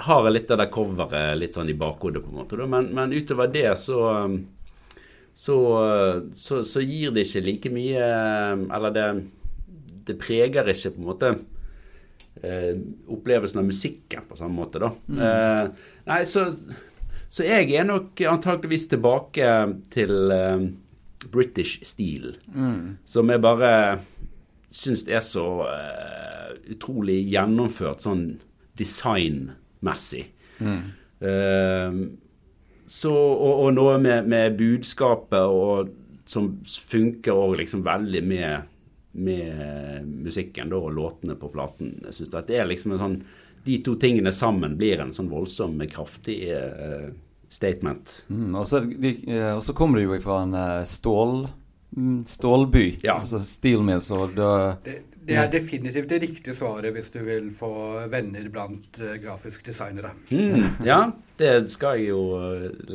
[0.07, 2.61] har jeg litt av det coveret litt sånn i bakhodet, på en måte.
[2.61, 2.68] Da.
[2.70, 4.05] Men, men utover det så
[5.35, 5.57] så,
[6.39, 8.05] så, så gir det ikke like mye
[8.70, 9.07] Eller det,
[10.09, 11.30] det preger ikke på en måte
[12.42, 12.72] eh,
[13.11, 14.90] opplevelsen av musikken på samme måte, da.
[15.28, 16.46] Eh, nei, så,
[17.28, 19.52] så jeg er nok antakeligvis tilbake
[19.94, 20.66] til eh,
[21.32, 22.34] British Steel,
[23.09, 23.70] som jeg bare
[24.74, 28.26] syns er så eh, utrolig gjennomført sånn
[28.78, 30.26] designmessig.
[31.24, 31.98] Eh,
[32.84, 35.94] så, og, og noe med, med budskapet og,
[36.28, 38.68] som funker òg liksom veldig med,
[39.14, 41.96] med musikken da, og låtene på platen.
[42.08, 43.18] Jeg synes at det er liksom en sånn
[43.64, 47.06] De to tingene sammen blir en sånn voldsom, kraftig uh,
[47.48, 48.10] statement.
[48.28, 51.46] Mm, og, så, de, eh, og så kommer du jo ifra en uh, stål,
[52.26, 53.18] stålby, Ja.
[53.20, 54.34] altså steel mills, og
[54.84, 57.70] Det, det er definitivt det riktige svaret hvis du vil få
[58.12, 60.11] venner blant uh, grafisk designere.
[60.30, 60.99] Mm, ja,
[61.38, 62.24] det skal jeg jo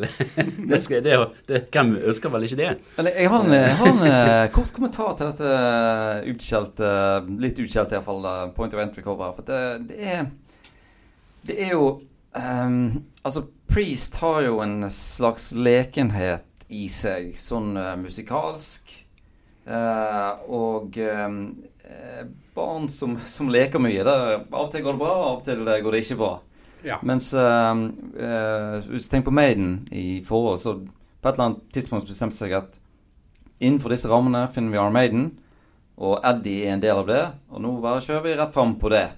[0.69, 1.15] det skal, det,
[1.49, 2.69] det, Hvem ønsker vel ikke det?
[3.01, 6.91] Eller jeg har en, jeg har en eh, kort kommentar til dette eh, utskjelte
[7.41, 9.33] Litt utskjelte iallfall, point of entry-cover.
[9.39, 10.29] For det, det er
[11.49, 11.89] Det er jo
[12.35, 12.77] um,
[13.23, 18.93] Altså, Priest har jo en slags lekenhet i seg, sånn eh, musikalsk.
[19.69, 22.21] Eh, og eh,
[22.57, 24.05] barn som, som leker mye.
[24.05, 24.15] Det,
[24.51, 26.33] av og til går det bra, av og til går det ikke bra.
[26.85, 26.95] Ja.
[27.03, 32.37] Mens hvis du tenker på Maiden i forhold, så på et eller annet tidspunkt bestemte
[32.37, 32.77] seg at
[33.59, 35.25] innenfor disse rammene finner vi Arm Maiden,
[35.99, 38.93] og Eddie er en del av det, og nå bare kjører vi rett fram på
[38.93, 39.09] det.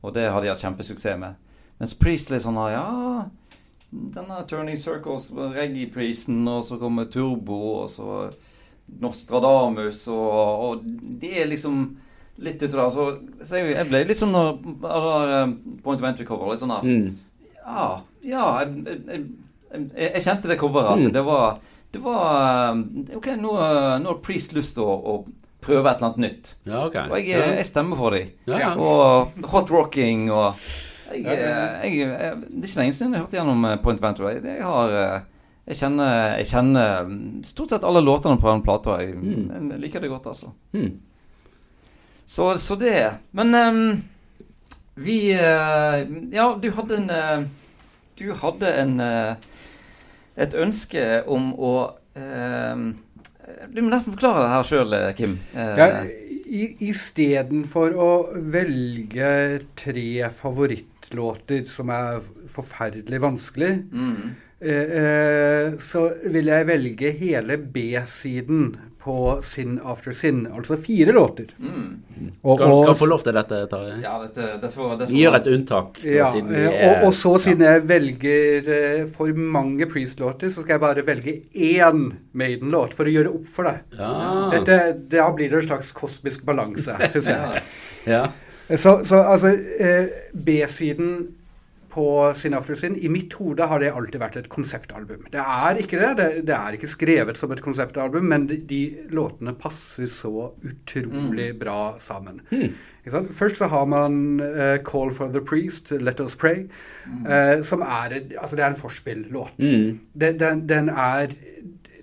[0.00, 1.36] Og det har de hatt kjempesuksess med.
[1.76, 2.88] Mens Priestley sånn har, ja
[3.90, 8.28] denne Turning Circles, reggae-priesten, og så kommer Turbo, og så
[9.00, 10.86] Nostradamus, og, og
[11.20, 11.82] det er liksom
[12.40, 12.94] litt utover der.
[12.94, 15.52] Så, så jeg, jeg ble litt sånn eh,
[15.84, 17.10] Point of Entry-cover, litt sånn der Mm.
[17.60, 17.88] ja,
[18.26, 19.26] ja jeg, jeg,
[19.94, 21.04] jeg, kjente det coveret.
[21.04, 21.12] Mm.
[21.14, 21.60] det var,
[21.94, 22.24] det var
[22.72, 23.54] eh, Ok, nå,
[24.02, 26.54] nå har Priest lyst til å, å prøve et eller annet nytt.
[26.64, 26.96] Ja, ok.
[27.10, 28.30] Og jeg, stemmer for dem.
[28.48, 28.70] Ja, ja.
[28.80, 30.56] Og hot rocking og
[31.10, 34.32] jeg, jeg, jeg, Det er ikke lenge siden jeg hørte gjennom eh, Point Venture.
[34.36, 38.98] Jeg, har eh, kjenner, jeg kjenner mm, stort sett alle låtene på den plata.
[39.00, 39.70] Mm.
[39.74, 40.52] jeg liker det godt, altså.
[40.76, 40.98] Mm.
[42.24, 43.10] Så, så det.
[43.34, 44.02] Men um,
[45.00, 47.46] vi uh, Ja, du hadde en uh,
[48.18, 49.48] Du hadde en uh,
[50.40, 51.72] et ønske om å
[52.14, 55.34] Du må nesten forklare det her sjøl, Kim.
[55.52, 55.88] Eh, Ja,
[56.50, 58.10] Istedenfor å
[58.50, 60.30] velge tre
[61.10, 64.30] favorittlåter som er forferdelig vanskelig, mm,
[64.60, 71.46] eh, eh, så vil jeg velge hele B-siden på Sin After Sin, altså fire låter.
[71.58, 72.02] mm.
[72.44, 74.02] Og- Skal, skal få lov til dette, Tarjei?
[74.02, 76.02] Ja, dette, dette får, dette Vi gjør et unntak.
[76.02, 79.86] da, Ja, siden vi eh, er- og, og så siden jeg velger eh, for mange
[79.86, 83.80] Priest-låter, så skal jeg bare velge én Maiden-låt for å gjøre opp for det.
[83.98, 84.50] Ja.
[84.52, 87.62] Dette, Da blir det en slags kosmisk balanse, syns jeg.
[88.06, 88.26] ja.
[88.78, 91.28] Så, så altså eh, B-siden
[91.90, 95.24] på Sin After i mitt hode har det alltid vært et konseptalbum.
[95.32, 96.10] Det er ikke det.
[96.20, 101.50] Det, det er ikke skrevet som et konseptalbum, men de, de låtene passer så utrolig
[101.58, 102.42] bra sammen.
[103.10, 103.32] Sant?
[103.34, 106.68] Først så har man eh, 'Call for the Priest', 'Let Us Pray',
[107.26, 109.58] eh, som er, altså det er en forspill-låt.
[109.58, 109.98] Mm.
[110.20, 111.34] Den, den, er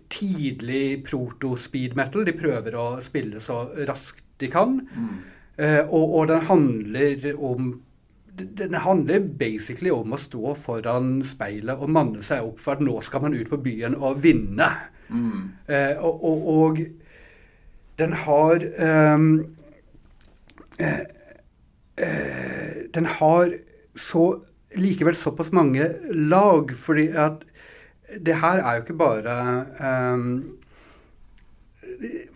[0.10, 2.26] tidlig proto-speed metal.
[2.26, 4.82] De prøver å spille så raskt de kan.
[4.98, 7.72] Eh, og, og den handler om
[8.38, 13.00] den handler basically om å stå foran speilet og manne seg opp for at nå
[13.06, 14.70] skal man ut på byen og vinne.
[15.68, 16.82] Eh, og, og, og
[17.98, 18.66] den har
[19.16, 19.30] um,
[20.78, 21.06] eh,
[21.98, 23.56] eh, Den har
[23.98, 24.26] så
[24.78, 27.46] likevel såpass mange lag, fordi at
[28.26, 29.34] det her er jo ikke bare
[29.84, 30.57] ehm,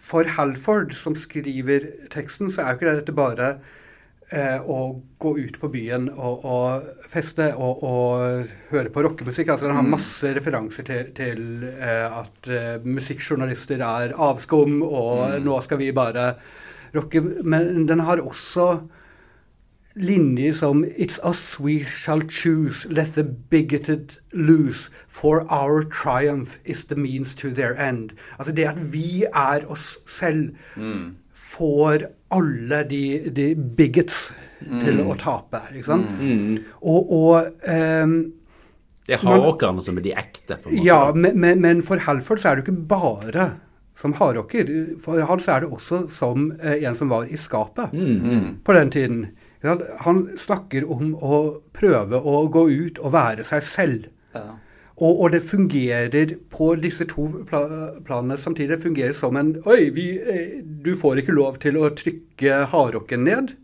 [0.01, 3.49] For Halford, som skriver teksten, så er jo ikke dette bare
[4.31, 4.79] eh, å
[5.21, 9.51] gå ut på byen og, og feste og, og høre på rockemusikk.
[9.53, 15.61] Altså, den har masse referanser til, til eh, at eh, musikkjournalister er avskum, og nå
[15.65, 16.33] skal vi bare
[16.95, 17.21] rocke.
[17.43, 18.73] Men den har også
[19.95, 26.85] linjer som It's us we shall choose, let the bigoted lose, for our triumph is
[26.85, 28.11] the means to their end.
[28.39, 30.53] Altså det at vi er oss selv,
[31.33, 34.29] får alle de, de bigots
[34.83, 36.05] til å tape, ikke sant?
[36.81, 38.13] Og, og um,
[39.07, 40.55] Det er hardrockerne som er de ekte.
[40.61, 40.85] på en måte.
[40.85, 43.49] ja, men, men, men for Halford så er det jo ikke bare
[43.99, 44.69] som hardrocker.
[45.03, 47.91] For han så er det også som eh, en som var i skapet
[48.63, 49.25] på den tiden.
[49.61, 51.39] Han snakker om å
[51.77, 54.09] prøve å gå ut og være seg selv.
[54.33, 54.47] Ja.
[55.01, 57.63] Og, og det fungerer på disse to pla
[58.05, 58.75] planene samtidig.
[58.75, 63.25] Det fungerer som en Oi, vi, eh, du får ikke lov til å trykke hardrocken
[63.25, 63.55] ned.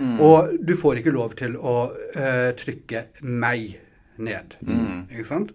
[0.00, 3.74] Og du får ikke lov til å uh, trykke meg
[4.16, 4.56] ned.
[5.12, 5.52] Ikke sant?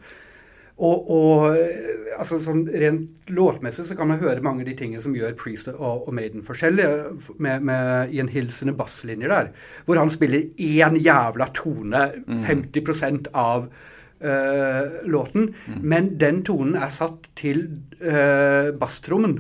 [0.76, 5.04] Og, og eh, altså, sånn rent låtmessig så kan man høre mange av de tingene
[5.04, 9.52] som gjør Priest og, og Maiden forskjellige, med, med i en hilsende basslinje der.
[9.88, 15.54] Hvor han spiller én jævla tone 50% av uh, låten.
[15.80, 17.68] Men den tonen er satt til
[18.04, 19.40] uh, basstrommen.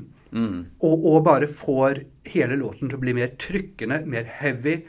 [0.83, 4.79] Og, og bare får hele låten til å bli mer trykkende, mer heavy.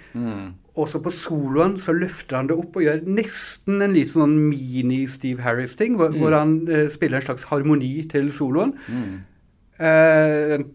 [0.77, 5.41] Også på soloen så løfter han det opp og gjør nesten en liten sånn mini-Steve
[5.41, 8.75] Harris-ting, hvor, hvor han eh, spiller en slags harmoni til soloen.
[9.81, 10.67] Eh, en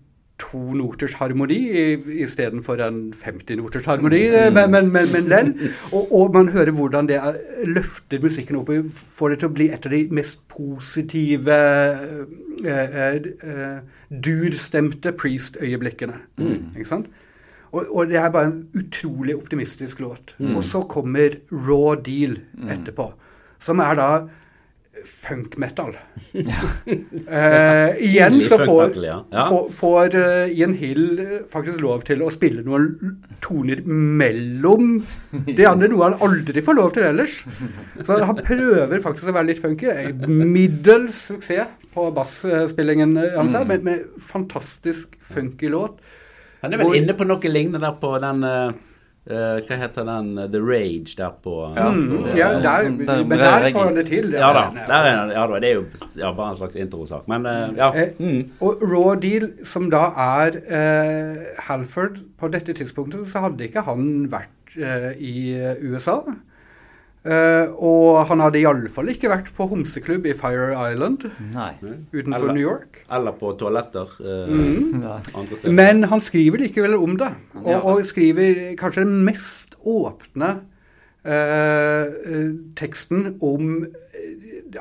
[0.41, 4.53] tonoters harmoni i- istedenfor en 50-noters harmoni, mm.
[4.57, 5.51] men, men, men, men lell.
[5.93, 7.37] Og, og man hører hvordan det er,
[7.69, 12.23] løfter musikken opp og får det til å bli et av de mest positive eh,
[12.65, 13.19] eh,
[13.53, 13.81] eh,
[14.25, 16.17] durstemte Priest-øyeblikkene.
[16.73, 17.05] Ikke sant?
[17.71, 20.35] Og, og det er bare en utrolig optimistisk låt.
[20.55, 23.11] Og så kommer Raw Deal etterpå,
[23.63, 24.11] som er da
[25.07, 25.95] funk metal.
[26.35, 29.15] eh, igjen så får, metal, ja.
[29.31, 29.45] Ja.
[29.49, 34.97] får, får uh, Ian Hill eh, faktisk lov til å spille noen toner mellom
[35.47, 37.39] de andre, noe han aldri får lov til ellers.
[38.03, 39.89] Så han prøver faktisk å være litt funky.
[39.95, 43.67] Eh, Middels suksess på bassspillingen eh, hans, Mm.
[43.67, 45.97] men med fantastisk funky låt.
[46.61, 50.03] Han er vel Hvor- inne på noe lignende der på den Uh, eh, Hva heter
[50.05, 50.29] den?
[50.39, 51.91] eh, The Rage der på Ja.
[51.91, 54.31] Mm, er ja, sånn- der, sånn- men der får han det til.
[54.31, 54.63] Ja da.
[54.87, 55.59] Der er, ja da.
[55.59, 55.85] Det er jo
[56.17, 57.27] ja, bare en slags introsak.
[57.27, 57.91] Men uh, ja.
[57.93, 58.49] Eh, Mm.
[58.61, 64.27] Og Raw Deal, som da er uh, Halford På dette tidspunktet så hadde ikke han
[64.31, 66.21] vært eh, i eh, USA.
[67.21, 71.75] Eh, og han hadde iallfall ikke vært på homseklubb i Fire Island Nei.
[72.15, 73.03] utenfor Eller- New York.
[73.13, 75.03] Eller på toaletter uh, mm.
[75.03, 75.71] andre steder.
[75.77, 77.29] Men han skriver likevel om det,
[77.61, 77.77] og, Ja.
[77.85, 80.49] og skriver kanskje den mest åpne
[81.23, 83.85] eh, eh, teksten om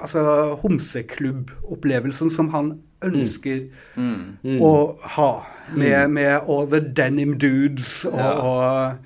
[0.00, 3.66] altså homseklubbopplevelsen som han ønsker
[3.96, 4.60] Mm.
[4.60, 5.46] å ha.
[5.76, 8.32] Med, med all the denim dudes og, Ja.
[8.40, 8.96] og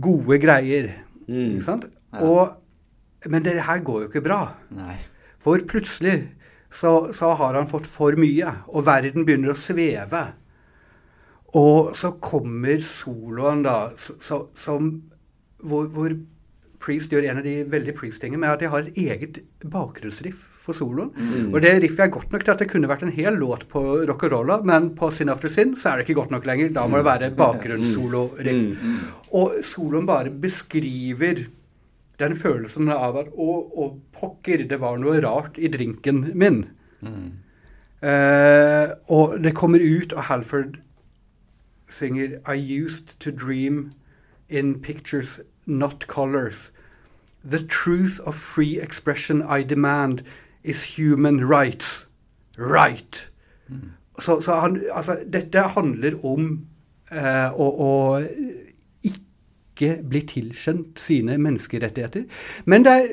[0.00, 0.88] gode greier.
[1.28, 1.56] Mm.
[1.58, 1.84] Ikke sant?
[2.20, 2.52] Og,
[3.32, 4.42] men det her går jo ikke bra.
[4.76, 4.98] Nei.
[5.42, 6.18] For plutselig
[6.72, 10.22] så, så har han fått for mye, og verden begynner å sveve.
[11.58, 14.94] Og så kommer soloen, da, så, som
[15.62, 16.14] hvor, hvor
[16.82, 19.36] Priest gjør en av de veldig Priest-tingene med at de har et eget
[19.70, 21.12] bakgrunnsriff for soloen.
[21.52, 23.82] Og det riffet er godt nok til at det kunne vært en hel låt på
[24.08, 26.72] rock and rolla, men på Sin After Sin så er det ikke godt nok lenger.
[26.74, 28.86] Da må det være bakgrunnssolo-riff.
[29.38, 31.44] Og soloen bare beskriver
[32.18, 36.64] den følelsen av at å, å, pokker, det var noe rart i drinken min.
[38.02, 40.78] Eh, og det kommer ut, og Halford
[41.88, 43.92] synger I used to dream
[44.48, 46.70] in pictures, not colors.
[47.44, 50.22] The truth of free expression I demand
[50.64, 52.06] is human rights.
[52.58, 53.28] Right.
[54.18, 56.66] Så, så han, altså, dette handler om
[57.10, 57.90] eh, å, å
[59.82, 62.26] ikke bli tilkjent sine menneskerettigheter.
[62.70, 63.08] Men det er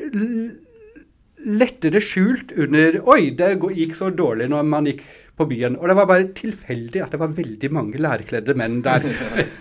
[1.59, 5.03] lettere skjult under Oi, det gikk så dårlig når man gikk
[5.39, 5.77] på byen.
[5.79, 9.07] Og det var bare tilfeldig at det var veldig mange lærkledde menn der.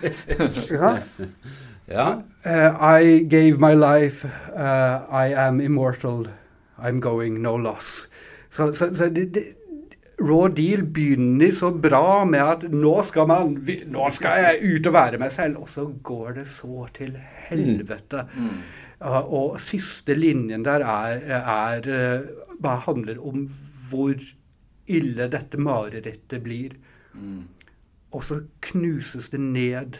[0.75, 0.97] ja.
[1.89, 2.09] Ja.
[2.45, 4.27] Uh, I gave my life.
[4.53, 6.27] Uh, I am immortal.
[6.77, 8.07] I'm going no loss.
[8.49, 9.43] Så, så, så det, det,
[10.19, 13.53] Raw Deal begynner så bra med at nå skal man
[13.93, 15.61] Nå skal jeg ut og være meg selv.
[15.63, 17.15] Og så går det så til
[17.49, 18.25] helvete.
[18.99, 21.87] Uh, og siste linjen der er, er
[22.59, 23.47] bare handler om
[23.89, 24.19] hvor
[24.89, 26.75] ille dette marerittet blir.
[28.11, 28.41] Og så
[28.71, 29.99] knuses det ned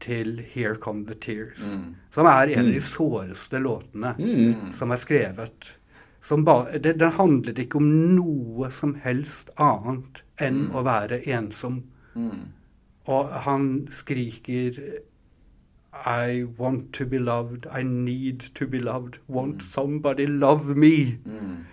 [0.00, 1.78] til 'Here Come The Tears',
[2.10, 4.14] som er en av de såreste låtene
[4.72, 5.77] som er skrevet.
[6.28, 11.78] Som ba, det, den handlet ikke om noe som helst annet enn å være ensom.
[13.08, 14.76] Og han skriker
[16.06, 21.16] I want to be loved, I need to be loved, want somebody love me.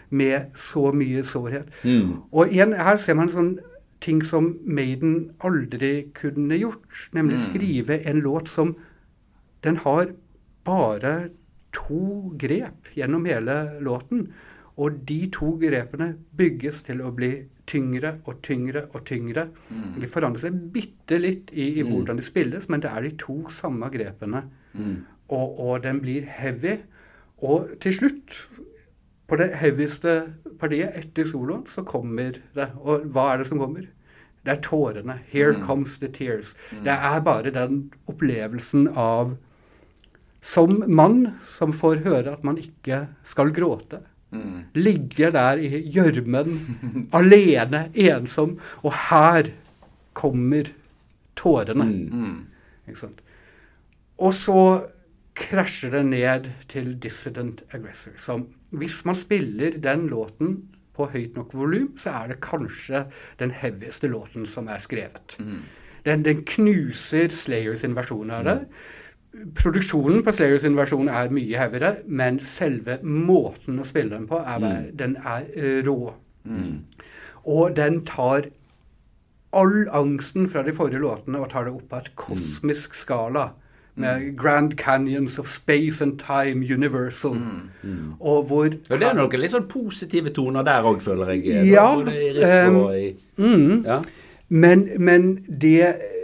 [0.10, 1.68] Med så mye sårhet.
[1.84, 2.22] Mm.
[2.32, 3.58] Og igjen, her ser man sånn
[4.02, 7.10] ting som Maiden aldri kunne gjort.
[7.12, 8.78] Nemlig skrive en låt som
[9.66, 10.12] Den har
[10.64, 11.30] bare
[11.76, 14.30] to grep gjennom hele låten.
[14.76, 17.32] Og de to grepene bygges til å bli
[17.70, 19.48] tyngre og tyngre og tyngre.
[20.02, 23.38] De forandrer seg bitte litt i, i hvordan de spilles, men det er de to
[23.50, 24.44] samme grepene.
[25.32, 26.76] Og, og den blir heavy.
[27.40, 28.36] Og til slutt,
[29.28, 32.68] på det heavyeste partiet etter soloen, så kommer det.
[32.84, 33.88] Og hva er det som kommer?
[34.46, 35.16] Det er tårene.
[35.32, 36.54] Here comes the tears.
[36.84, 39.38] Det er bare den opplevelsen av
[40.46, 44.04] Som mann som får høre at man ikke skal gråte.
[44.76, 46.58] Ligger der i gjørmen,
[47.20, 48.58] alene, ensom.
[48.84, 49.50] Og her
[50.14, 50.70] kommer
[51.40, 51.88] tårene.
[53.00, 53.24] Sant?
[54.22, 54.60] Og så
[55.36, 58.16] krasjer det ned til Dissident Aggressor.
[58.20, 60.58] Som hvis man spiller den låten
[60.96, 63.06] på høyt nok volum, så er det kanskje
[63.40, 65.36] den heavieste låten som er skrevet.
[66.06, 68.60] Den, den knuser Slayers sin versjon av det.
[69.56, 74.62] Produksjonen på Slayers invasjon er mye heavyere, men selve måten å spille den på, er,
[74.64, 74.94] mm.
[75.00, 75.50] den er
[75.88, 75.98] rå.
[76.46, 76.56] rå.
[77.46, 78.50] Og den tar
[79.56, 83.52] all angsten fra de forrige låtene og tar det opp på et kosmisk skala.
[83.96, 87.38] Med Grand Canyons of Space and Time Universal.
[88.20, 91.70] Og hvor ja, det er noen litt sånn positive toner der òg, føler jeg.
[91.72, 92.10] Ja, um,
[92.92, 93.16] i
[93.88, 94.02] ja.
[94.50, 96.15] Men, men det eh,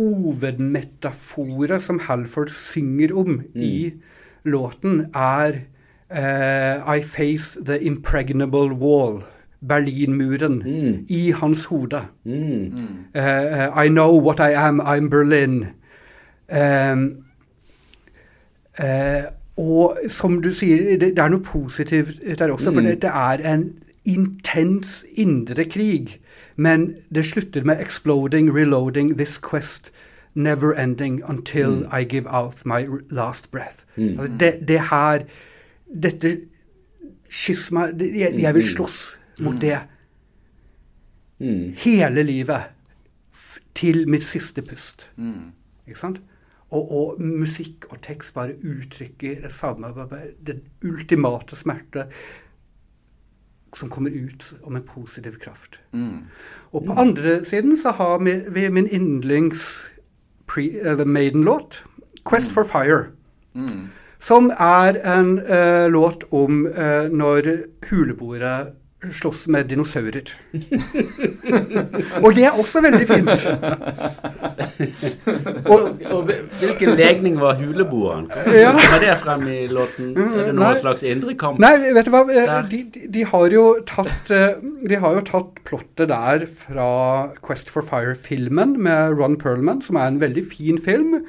[0.00, 3.92] hovedmetaforet som Halford synger om i
[4.44, 5.60] låten, er
[6.10, 9.22] uh, I face the impregnable wall.
[9.68, 10.62] Berlinmuren
[11.08, 12.00] i hans hode.
[13.14, 15.66] Eh, I know what I am, I'm Berlin.
[16.48, 17.24] Um,
[18.80, 22.72] uh, og som du sier, det, det er noe positivt der også.
[22.72, 23.66] For det, det er en
[24.04, 26.20] intens indre krig.
[26.56, 29.92] Men det slutter med 'exploding, reloading, this quest
[30.34, 33.84] never ending until I give out my last breath'.
[34.00, 35.24] Altså det, det her
[36.02, 36.40] Dette
[37.30, 39.78] skisma jeg, jeg vil slåss mot det
[41.76, 42.60] hele livet.
[43.74, 45.12] Til mitt siste pust.
[45.88, 46.20] Ikke sant?
[46.70, 49.86] Og, og musikk og tekst bare uttrykker det samme.
[49.86, 52.06] det Den ultimate smerte
[53.76, 55.80] som kommer ut om en positiv kraft.
[56.72, 59.90] Og på andre siden så har vi, vi min yndlings
[60.46, 61.84] pre, eller Maiden-låt,
[62.26, 63.10] 'Quest for Fire'.
[64.18, 67.56] Som er en uh, låt om uh, når
[67.90, 68.66] huleboere
[69.08, 70.28] slåss med dinosaurer.
[72.20, 73.30] og det er også veldig fint.
[75.70, 76.28] Og, og
[76.60, 78.26] hvilken legning var huleboeren?
[78.60, 78.72] Ja.
[78.74, 80.10] Kommer det frem i låten?
[80.18, 80.56] Er det Nei.
[80.58, 81.60] noen slags indre kamp?
[81.62, 82.22] Nei, vet du hva?
[82.28, 84.58] eh, De, de, de har jo tatt eh,
[84.90, 86.88] De har jo tatt plottet der fra
[87.46, 91.22] Quest for Fire-filmen med Ron Perlman, som er en veldig fin film.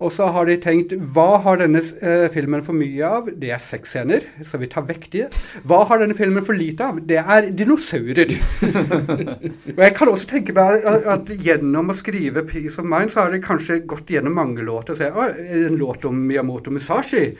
[0.00, 3.28] Og så har de tenkt hva har denne eh, filmen for mye av?
[3.36, 5.26] Det er sexscener, så vi tar vekk de.
[5.68, 7.02] Hva har denne filmen for lite av?
[7.04, 8.32] Det er dinosaurer.
[9.76, 13.36] og jeg kan også tenke meg at, gjennom å skrive 'Peace of Mind', så har
[13.36, 16.72] de kanskje gått gjennom mange låter og sett «Å, er det en låt om Miyamoto
[16.72, 17.34] Musashi.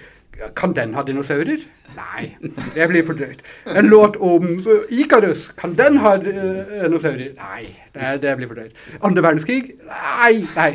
[0.56, 1.64] Kan den ha dinosaurer?
[1.96, 2.30] Nei,
[2.76, 3.40] det blir for drøyt.
[3.72, 4.46] En låt om
[4.92, 5.50] Ikarus.
[5.58, 6.32] Kan den ha uh,
[6.84, 7.34] dinosaurer?
[7.40, 8.88] Nei, det, det blir for drøyt.
[9.00, 9.76] Andre verdenskrig?
[9.88, 10.72] Nei, nei.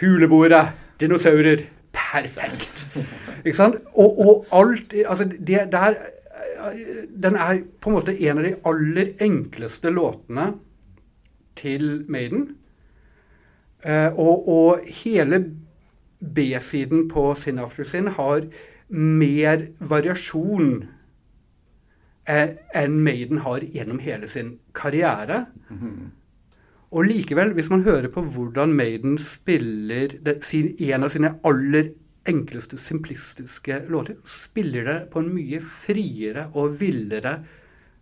[0.00, 0.68] Huleboere.
[1.00, 1.64] Dinosaurer.
[1.92, 2.86] Perfekt.
[3.44, 3.76] Ikke sant?
[3.94, 5.94] Og, og alt Altså, det der
[7.22, 10.52] Den er på en måte en av de aller enkleste låtene
[11.56, 12.56] til Maiden.
[13.84, 15.44] Eh, og, og hele
[16.20, 18.46] B-siden på Sin After Sin har
[18.88, 20.88] mer variasjon
[22.28, 25.44] eh, enn Maiden har gjennom hele sin karriere.
[26.88, 31.90] Og likevel, hvis man hører på hvordan Maiden spiller det, sin, en av sine aller
[32.28, 37.38] enkleste, simplistiske låter, spiller det på en mye friere og villere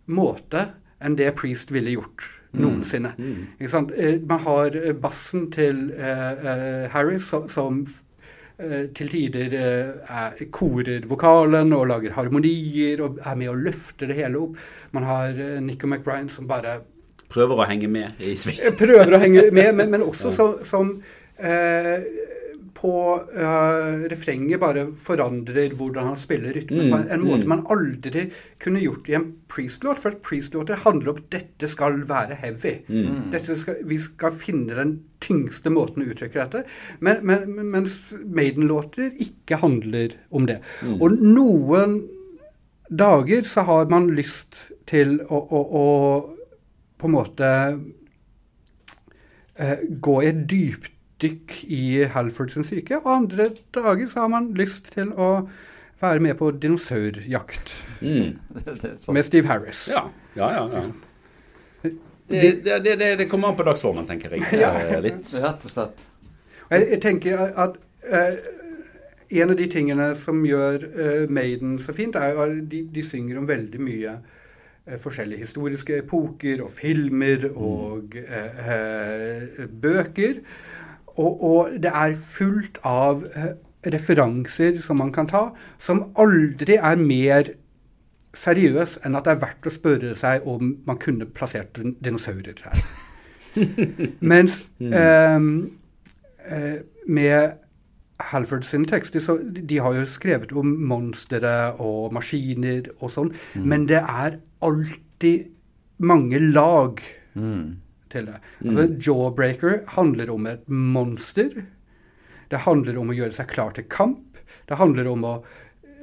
[0.07, 0.69] måte
[1.03, 2.25] enn det Priest ville gjort
[2.57, 3.11] noensinne.
[3.59, 3.91] Ikke sant?
[3.95, 9.91] Eh, Man har eh, bassen til uh, uh, Harris som, som uh, til tider eh,
[10.07, 14.57] er, korer vokalen og lager harmonier og er med og løfter det hele opp.
[14.95, 16.79] Man har eh, Nico McBride som bare
[17.29, 18.59] Prøver å henge med i sving.
[18.79, 20.91] prøver å henge med, men, men også som, som
[21.39, 22.03] eh,
[22.77, 22.91] på
[23.33, 28.27] eh, refrenget bare forandrer hvordan han spiller rytmen på en måte man aldri
[28.61, 29.97] kunne gjort i en Priest-låt.
[30.03, 32.75] For at Priest-låter handler om at dette skal være heavy.
[33.33, 34.93] Dette skal, vi skal finne den
[35.25, 36.63] tyngste måten å uttrykke dette.
[37.01, 40.59] Men, men, men- mens Maiden-låter ikke handler om det.
[41.01, 42.03] Og noen
[42.93, 45.85] dager så har man lyst til å, å, å
[46.97, 47.49] på en måte
[49.55, 51.83] eh, gå i et dypdykk i
[52.13, 55.47] Halfords syke, og andre dager så har man lyst til å
[56.01, 58.37] være med på dinosaurjakt Mm.
[59.13, 59.87] Med Steve Harris.
[59.89, 60.69] Ja, ja, ja.
[60.73, 60.83] ja.
[62.27, 64.43] Det, det, det, det, kommer an på dagsformen, tenker jeg.
[64.61, 64.99] Ja.
[65.01, 65.31] Litt.
[65.33, 66.03] Rett og slett.
[66.69, 68.37] Jeg, jeg tenker at eh,
[69.41, 73.39] en av de tingene som gjør eh, Maiden så fint, er at de, de synger
[73.39, 74.35] om veldig mye eh,
[75.03, 80.41] forskjellige historiske epoker og filmer og eh, eh, bøker.
[81.17, 83.53] Og, og det er fullt av eh,
[83.93, 85.47] referanser som man kan ta,
[85.81, 87.51] som aldri er mer
[88.37, 92.83] seriøs enn at det er verdt å spørre seg om man kunne plassert dinosaurer her.
[94.31, 95.49] Mens ehm,
[96.45, 97.57] eh, med
[98.19, 103.85] Halford sine tekster, så de- har jo skrevet om monstre og maskiner og sånn, men
[103.85, 105.47] det er alltid
[105.99, 107.01] mange lag
[108.09, 108.39] til det.
[108.65, 111.49] Altså, Jawbreaker handler om et monster.
[112.49, 114.37] Det handler om å gjøre seg klar til kamp.
[114.67, 115.43] Det handler om å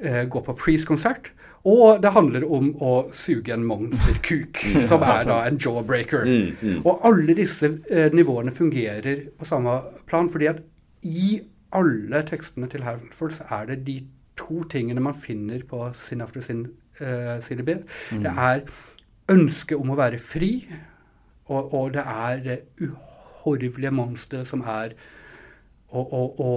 [0.01, 1.31] eh, gå på Preece-konsert.
[1.65, 6.27] Og det handler om å suge en monsterkuk, som er da en jawbreaker.
[6.85, 10.61] Og alle disse eh, nivåene fungerer på samme plan, fordi at
[11.03, 11.41] i
[11.75, 13.99] alle tekstene til Halfords er det de
[14.39, 16.65] to tingene man finner på Sin After Sin
[17.01, 17.77] uh, side B.
[18.11, 18.65] Det er
[19.31, 20.67] ønsket om å være fri,
[21.45, 24.95] og, og det er det uhorvelige monsteret som er
[25.89, 26.53] å, å, å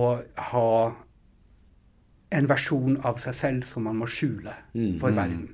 [0.53, 0.71] ha
[2.35, 4.53] en versjon av seg selv som man må skjule
[5.01, 5.47] for verden.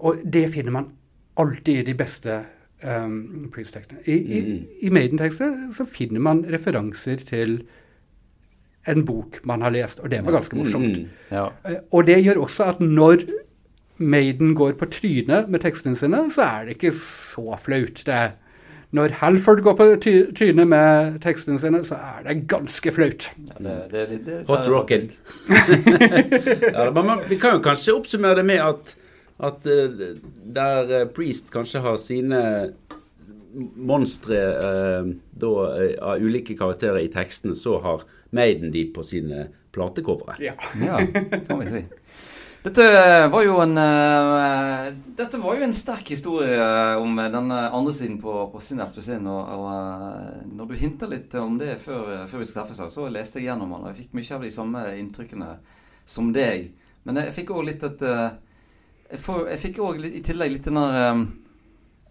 [0.00, 0.92] Og det finner man
[1.40, 2.38] alltid i de beste
[2.84, 4.00] um, Priest-tekstene.
[4.08, 4.40] I, i,
[4.86, 7.58] i Maiden-tekster så finner man referanser til
[8.90, 10.98] en bok man har lest, og det var ganske morsomt.
[11.32, 11.48] Ja.
[11.64, 13.24] Eh, Og det gjør også at når
[13.98, 18.02] Maiden går på trynet med tekstene sine, så er det ikke så flaut.
[18.06, 18.32] Det er,
[18.94, 23.28] når Halford går på ty- trynet med tekstene sine, så er det ganske flaut.
[23.62, 23.78] Ja,
[24.50, 25.10] Hot rocket.
[26.74, 28.96] ja, men vi kan jo kanskje oppsummere det med at,
[29.46, 30.14] at eh,
[30.54, 32.42] der eh, Priest kanskje har sine
[33.76, 35.08] monstre eh,
[35.38, 38.02] da, eh, av ulike karakterer i tekstene, så har
[38.34, 40.36] Maiden de på sine platecovere.
[40.42, 40.54] Ja.
[40.82, 41.84] Ja, det kan vi si.
[42.64, 42.84] Dette
[43.28, 44.86] var jo en uh,
[45.18, 49.04] Dette var jo en sterk historie eh, om den andre siden på, på sin efter
[49.04, 49.26] sin.
[49.28, 53.10] Og, og eh, når du hinta litt om det før, før vi skal treffes, så
[53.12, 53.84] leste jeg gjennom den.
[53.84, 55.50] Og jeg fikk mye av de samme inntrykkene
[56.08, 56.70] som deg.
[57.04, 60.80] Men jeg fikk òg litt et Jeg, får, jeg fikk òg i tillegg litt den
[60.80, 60.98] der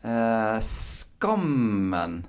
[0.03, 2.21] eh, skammen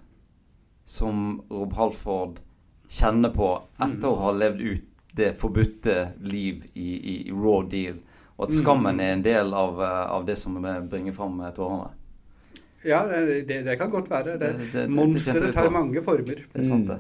[0.85, 2.41] som Rob Halford
[2.89, 4.83] kjenner på etter å ha levd ut
[5.15, 8.01] det forbudte liv i, i, i raw deal.
[8.37, 10.57] Og at skammen er en del av, eh, av det som
[10.91, 11.91] bringer fram tårene.
[12.85, 14.35] Ja, det, det, det kan godt være.
[14.39, 16.43] Det, Det- det- det Monsteret tar mange former.
[16.53, 16.99] Det er sant, det.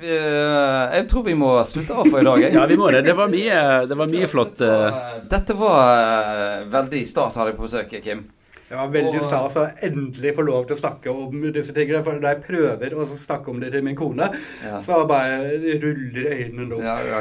[0.00, 2.42] Vi, eh, jeg tror vi må slutte av for i dag.
[2.56, 3.04] Ja, vi må det.
[3.04, 4.60] Det var mye, det var mye flott.
[4.60, 8.24] eh, Dette var veldig stas å ha deg på besøk, Kim.
[8.72, 11.98] Det var veldig Og- stas å endelig få lov til å snakke om disse tingene.
[12.06, 14.30] For når jeg prøver å snakke om det til min kone,
[14.64, 14.78] Ja.
[14.80, 16.80] så bare ruller øynene opp.
[16.80, 17.20] Ja, ja.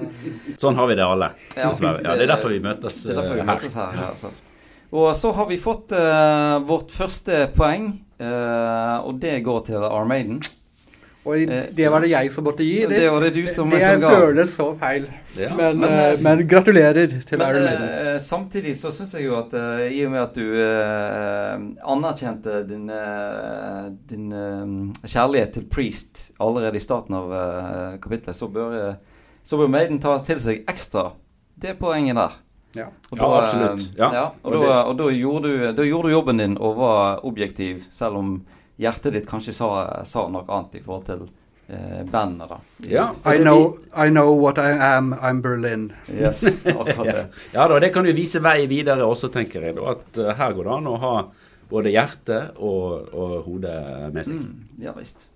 [0.62, 1.28] Sånn har vi det alle.
[1.54, 1.68] Ja.
[1.68, 2.00] dessverre.
[2.00, 3.52] Ja, det er derfor vi møtes Det er derfor vi eh, her.
[3.60, 3.92] møtes her.
[4.08, 4.30] altså.
[4.96, 7.90] Og så har vi fått uh, vårt første poeng,
[8.22, 10.40] uh, og det går til Armaden.
[11.26, 12.84] Og det var det jeg som måtte gi.
[12.86, 14.10] Det det var det du som, det som ga.
[14.14, 15.08] føles så feil.
[15.36, 15.48] Ja.
[15.58, 17.88] Men, Men, eh, eh, men gratulerer til Men Iron Maiden.
[18.14, 21.66] eh, samtidig så syns jeg jo at eh, i og med at du eh,
[21.96, 28.48] anerkjente din, eh, din eh, kjærlighet til Priest allerede i starten av uh, kapitlet, så
[28.48, 28.94] bør, eh,
[29.42, 31.10] så bør Maiden ta til seg ekstra
[31.60, 32.38] det poenget der.
[32.76, 32.86] Ja.
[33.10, 33.84] Og da, ja absolutt.
[33.98, 34.24] Ja.
[34.42, 37.82] og, Og da, og da, gjorde du, da gjorde du jobben din og var objektiv,
[37.90, 38.34] selv om
[38.78, 39.68] hjertet ditt kanskje sa,
[40.04, 41.22] sa noe annet i forhold til
[41.68, 42.58] eh, bandet, da.
[42.90, 45.92] Ja, I know, I know what I am, I'm Berlin.
[46.12, 47.24] Yes, akkurat det.
[47.54, 49.76] Ja da, det kan jo vise vei videre også, tenker jeg.
[49.78, 51.14] da, At uh, her går det an å ha
[51.70, 53.80] både hjerte og, og hodet
[54.14, 54.36] med seg.
[54.38, 55.30] Mm, ja visst.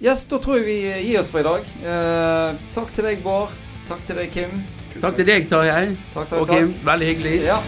[0.00, 0.78] Yes, da tror jeg vi
[1.10, 1.66] gir oss for i dag.
[1.84, 3.52] Eh, takk til deg, Bård.
[3.86, 4.62] Takk til deg, Kim.
[5.02, 5.90] Takk til deg, Tarjei.
[6.14, 6.86] Takk, takk, Og Kim, takk.
[6.88, 7.34] veldig hyggelig.
[7.52, 7.60] Ja.